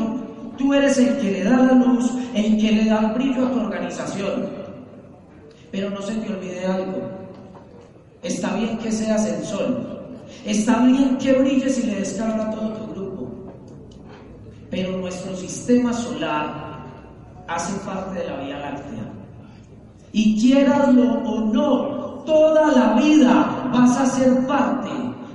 [0.57, 3.51] tú eres el que le da la luz, el que le da el brillo a
[3.51, 4.47] tu organización.
[5.71, 7.23] Pero no se te olvide algo
[8.23, 9.99] Está bien que seas el sol.
[10.45, 13.29] Está bien que brilles y le descarga a todo tu grupo.
[14.71, 16.85] Pero nuestro sistema solar
[17.49, 19.13] hace parte de la Vía Láctea.
[20.13, 24.91] Y quieraslo o no, toda la vida vas a ser parte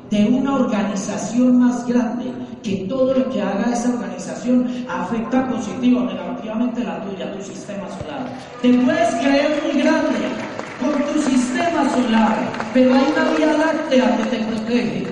[0.10, 2.32] de una organización más grande,
[2.64, 7.88] que todo lo que haga esa organización afecta positivo o negativamente la tuya, tu sistema
[7.90, 8.28] solar.
[8.62, 10.20] Te puedes creer muy grande,
[10.80, 12.38] con tu sistema solar,
[12.74, 15.08] pero hay una vía láctea que te protege.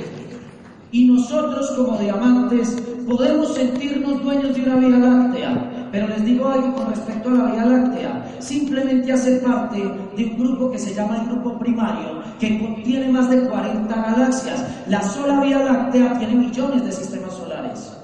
[0.92, 6.74] Y nosotros como diamantes podemos sentirnos dueños de una vía láctea, pero les digo algo
[6.74, 9.78] con respecto a la vía láctea, simplemente hace parte
[10.16, 14.64] de un grupo que se llama el grupo primario, que contiene más de 40 galaxias.
[14.88, 17.96] La sola vía láctea tiene millones de sistemas solares.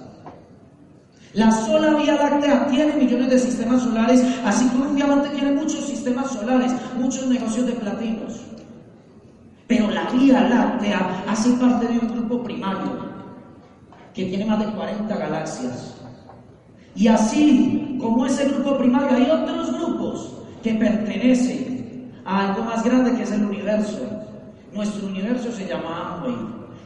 [1.34, 5.86] La sola Vía Láctea tiene millones de sistemas solares, así como un diamante tiene muchos
[5.86, 8.41] sistemas solares, muchos negocios de platinos.
[9.65, 13.11] Pero la Vía Láctea hace parte de un grupo primario
[14.13, 16.01] que tiene más de 40 galaxias.
[16.96, 20.34] Y así como ese grupo primario, hay otros grupos
[20.64, 24.00] que pertenecen a algo más grande que es el universo.
[24.74, 26.36] Nuestro universo se llama Amway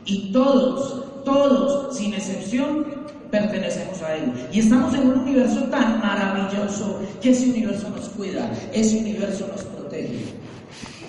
[0.05, 2.85] y todos, todos, sin excepción,
[3.31, 4.31] pertenecemos a Él.
[4.51, 9.63] Y estamos en un universo tan maravilloso que ese universo nos cuida, ese universo nos
[9.63, 10.25] protege.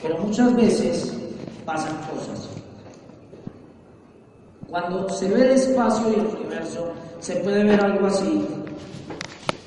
[0.02, 1.16] Pero muchas veces
[1.64, 2.55] pasan cosas.
[4.70, 6.88] Cuando se ve el espacio y el universo,
[7.20, 8.46] se puede ver algo así.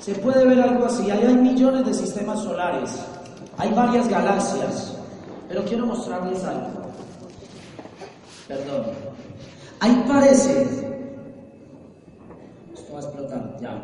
[0.02, 1.10] Se puede ver algo así.
[1.10, 2.91] Ahí hay millones de sistemas solares.
[3.58, 4.95] Hay varias galaxias.
[5.47, 6.68] Pero quiero mostrarles algo.
[8.47, 8.86] Perdón.
[9.80, 10.64] Ahí parece.
[12.74, 13.82] Esto va a explotar, ya.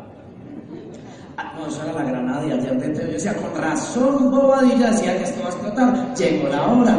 [1.38, 5.24] Ah, no, eso era la granada y ayer yo decía, con razón bobadilla decía que
[5.24, 6.14] esto va a explotar.
[6.14, 6.98] Llegó la hora.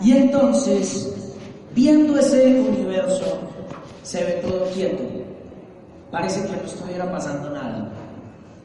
[0.00, 1.11] Y entonces,
[1.74, 3.40] viendo ese universo,
[4.02, 5.02] se ve todo quieto.
[6.10, 7.90] Parece que no estuviera pasando nada.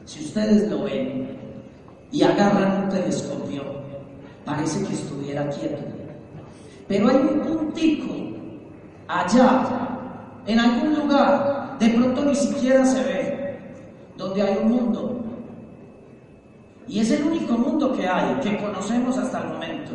[0.04, 1.36] Si ustedes lo ven
[2.10, 3.62] y agarran un telescopio,
[4.44, 5.82] parece que estuviera quieto.
[6.86, 8.14] Pero hay un puntico
[9.06, 9.88] allá,
[10.46, 13.58] en algún lugar, de pronto ni siquiera se ve,
[14.16, 15.20] donde hay un mundo.
[16.86, 19.92] Y es el único mundo que hay, que conocemos hasta el momento.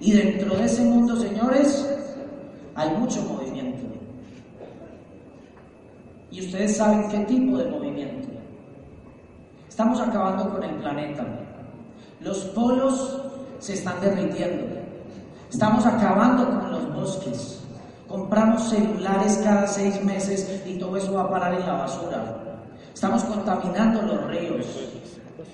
[0.00, 1.93] Y dentro de ese mundo, señores,
[2.74, 3.84] hay mucho movimiento.
[6.30, 8.28] Y ustedes saben qué tipo de movimiento.
[9.68, 11.24] Estamos acabando con el planeta.
[12.20, 13.22] Los polos
[13.58, 14.66] se están derritiendo.
[15.50, 17.60] Estamos acabando con los bosques.
[18.08, 22.36] Compramos celulares cada seis meses y todo eso va a parar en la basura.
[22.92, 24.66] Estamos contaminando los ríos.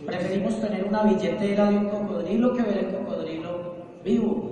[0.04, 4.49] Preferimos tener una billetera de un cocodrilo que ver el cocodrilo vivo.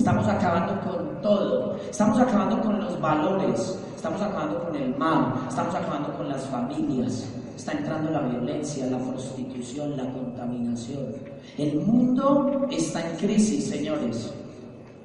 [0.00, 1.76] Estamos acabando con todo.
[1.90, 3.78] Estamos acabando con los valores.
[3.94, 5.34] Estamos acabando con el mal.
[5.46, 7.28] Estamos acabando con las familias.
[7.54, 11.04] Está entrando la violencia, la prostitución, la contaminación.
[11.58, 14.32] El mundo está en crisis, señores.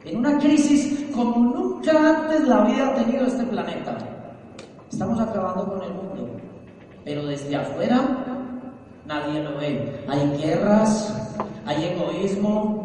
[0.05, 3.97] En una crisis como nunca antes la había tenido este planeta.
[4.89, 6.29] Estamos acabando con el mundo.
[7.03, 7.99] Pero desde afuera
[9.05, 10.05] nadie lo ve.
[10.07, 11.13] Hay guerras,
[11.65, 12.84] hay egoísmo,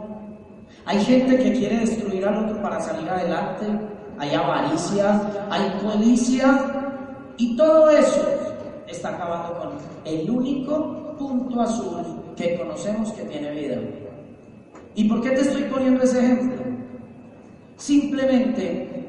[0.90, 3.64] hay gente que quiere destruir al otro para salir adelante,
[4.18, 6.58] hay avaricia, hay codicia
[7.36, 8.26] y todo eso
[8.88, 9.70] está acabando con
[10.04, 12.04] el único punto azul
[12.36, 13.76] que conocemos que tiene vida.
[14.96, 16.60] ¿Y por qué te estoy poniendo ese ejemplo?
[17.76, 19.06] Simplemente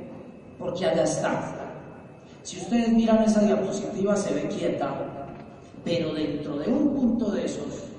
[0.59, 1.51] porque allá está.
[2.43, 4.93] Si ustedes miran esa diapositiva se ve quieta,
[5.83, 7.90] pero dentro de un punto de esos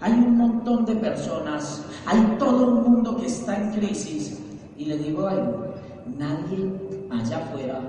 [0.00, 4.38] hay un montón de personas, hay todo un mundo que está en crisis.
[4.76, 5.66] Y le digo algo,
[6.18, 6.72] nadie
[7.10, 7.80] allá afuera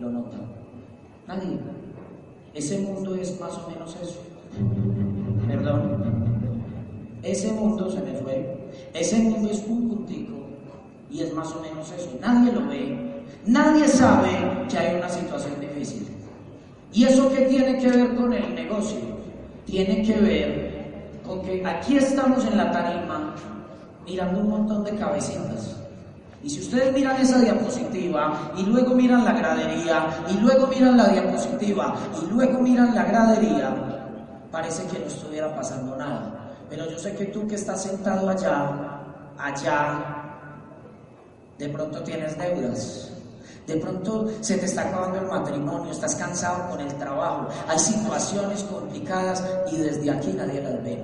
[0.00, 0.36] lo nota.
[1.26, 1.58] Nadie.
[2.52, 4.20] Ese mundo es más o menos eso.
[5.48, 6.04] Perdón.
[7.22, 8.70] Ese mundo se me fue.
[8.92, 10.34] Ese mundo es un puntico
[11.10, 12.10] y es más o menos eso.
[12.20, 13.24] Nadie lo ve.
[13.46, 14.30] Nadie sabe
[14.68, 16.06] que hay una situación difícil.
[16.92, 18.98] ¿Y eso qué tiene que ver con el negocio?
[19.66, 20.73] Tiene que ver
[21.26, 23.34] porque aquí estamos en la tarima
[24.06, 25.76] mirando un montón de cabecitas.
[26.42, 31.08] Y si ustedes miran esa diapositiva y luego miran la gradería y luego miran la
[31.08, 33.74] diapositiva y luego miran la gradería,
[34.52, 36.52] parece que no estuviera pasando nada.
[36.68, 39.00] Pero yo sé que tú que estás sentado allá,
[39.38, 40.04] allá,
[41.58, 43.10] de pronto tienes deudas.
[43.66, 48.62] De pronto se te está acabando el matrimonio, estás cansado con el trabajo, hay situaciones
[48.64, 49.42] complicadas
[49.72, 51.02] y desde aquí nadie las ve.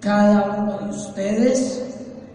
[0.00, 1.82] Cada uno de ustedes,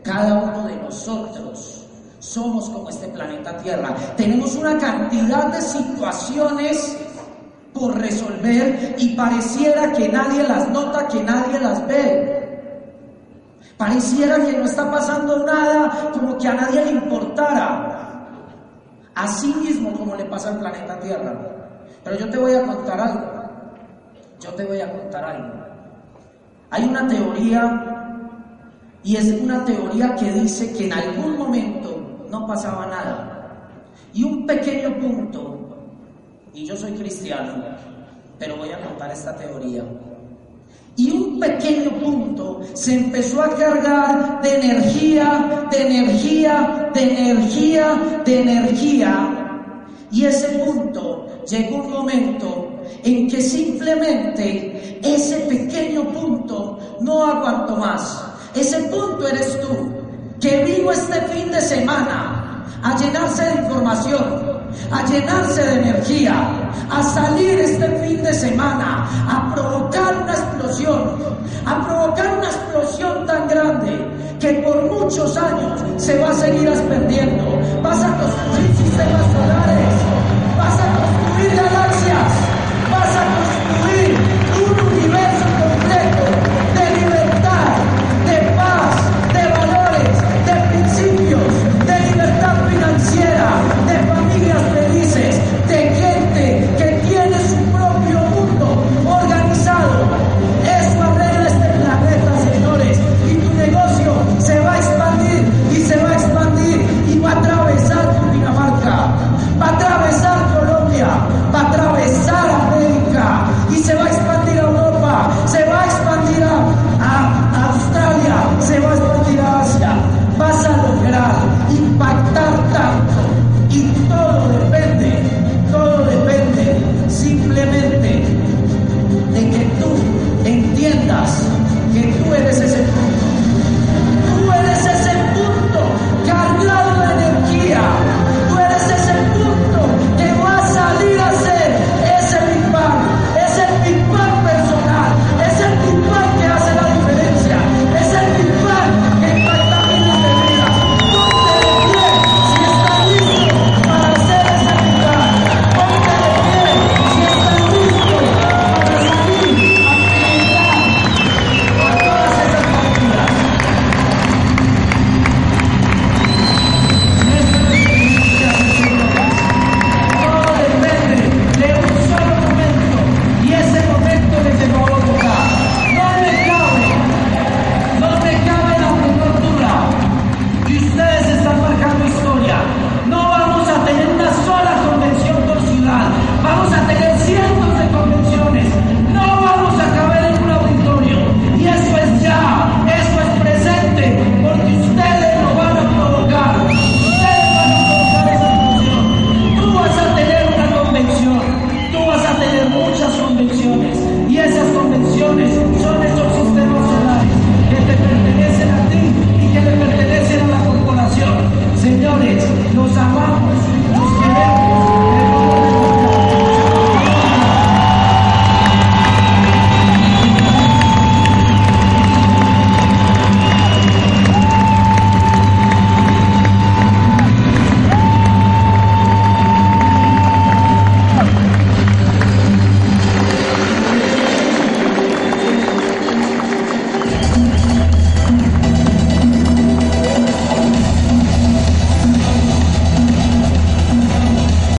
[0.04, 1.88] cada uno de nosotros,
[2.20, 3.96] somos como este planeta Tierra.
[4.16, 6.98] Tenemos una cantidad de situaciones
[7.74, 12.42] por resolver y pareciera que nadie las nota, que nadie las ve.
[13.76, 18.11] Pareciera que no está pasando nada, como que a nadie le importara.
[19.16, 21.34] Así mismo como le pasa al planeta Tierra.
[22.04, 23.32] Pero yo te voy a contar algo.
[24.40, 25.54] Yo te voy a contar algo.
[26.70, 27.92] Hay una teoría
[29.04, 33.38] y es una teoría que dice que en algún momento no pasaba nada.
[34.14, 35.58] Y un pequeño punto,
[36.54, 37.64] y yo soy cristiano,
[38.38, 39.84] pero voy a contar esta teoría.
[40.96, 48.42] Y un pequeño punto se empezó a cargar de energía, de energía, de energía, de
[48.42, 49.38] energía.
[50.12, 52.70] Y ese punto llegó un momento
[53.04, 58.24] en que simplemente ese pequeño punto no aguanto más.
[58.54, 59.70] Ese punto eres tú,
[60.40, 64.51] que vino este fin de semana a llenarse de información,
[64.92, 66.34] a llenarse de energía,
[66.90, 71.16] a salir este fin de semana, a provocar una explosión,
[71.66, 73.92] a provocar una explosión tan grande
[74.40, 77.44] que por muchos años se va a seguir ascendiendo.
[77.84, 79.94] Vas a construir sistemas solares,
[80.58, 81.91] vas a construir la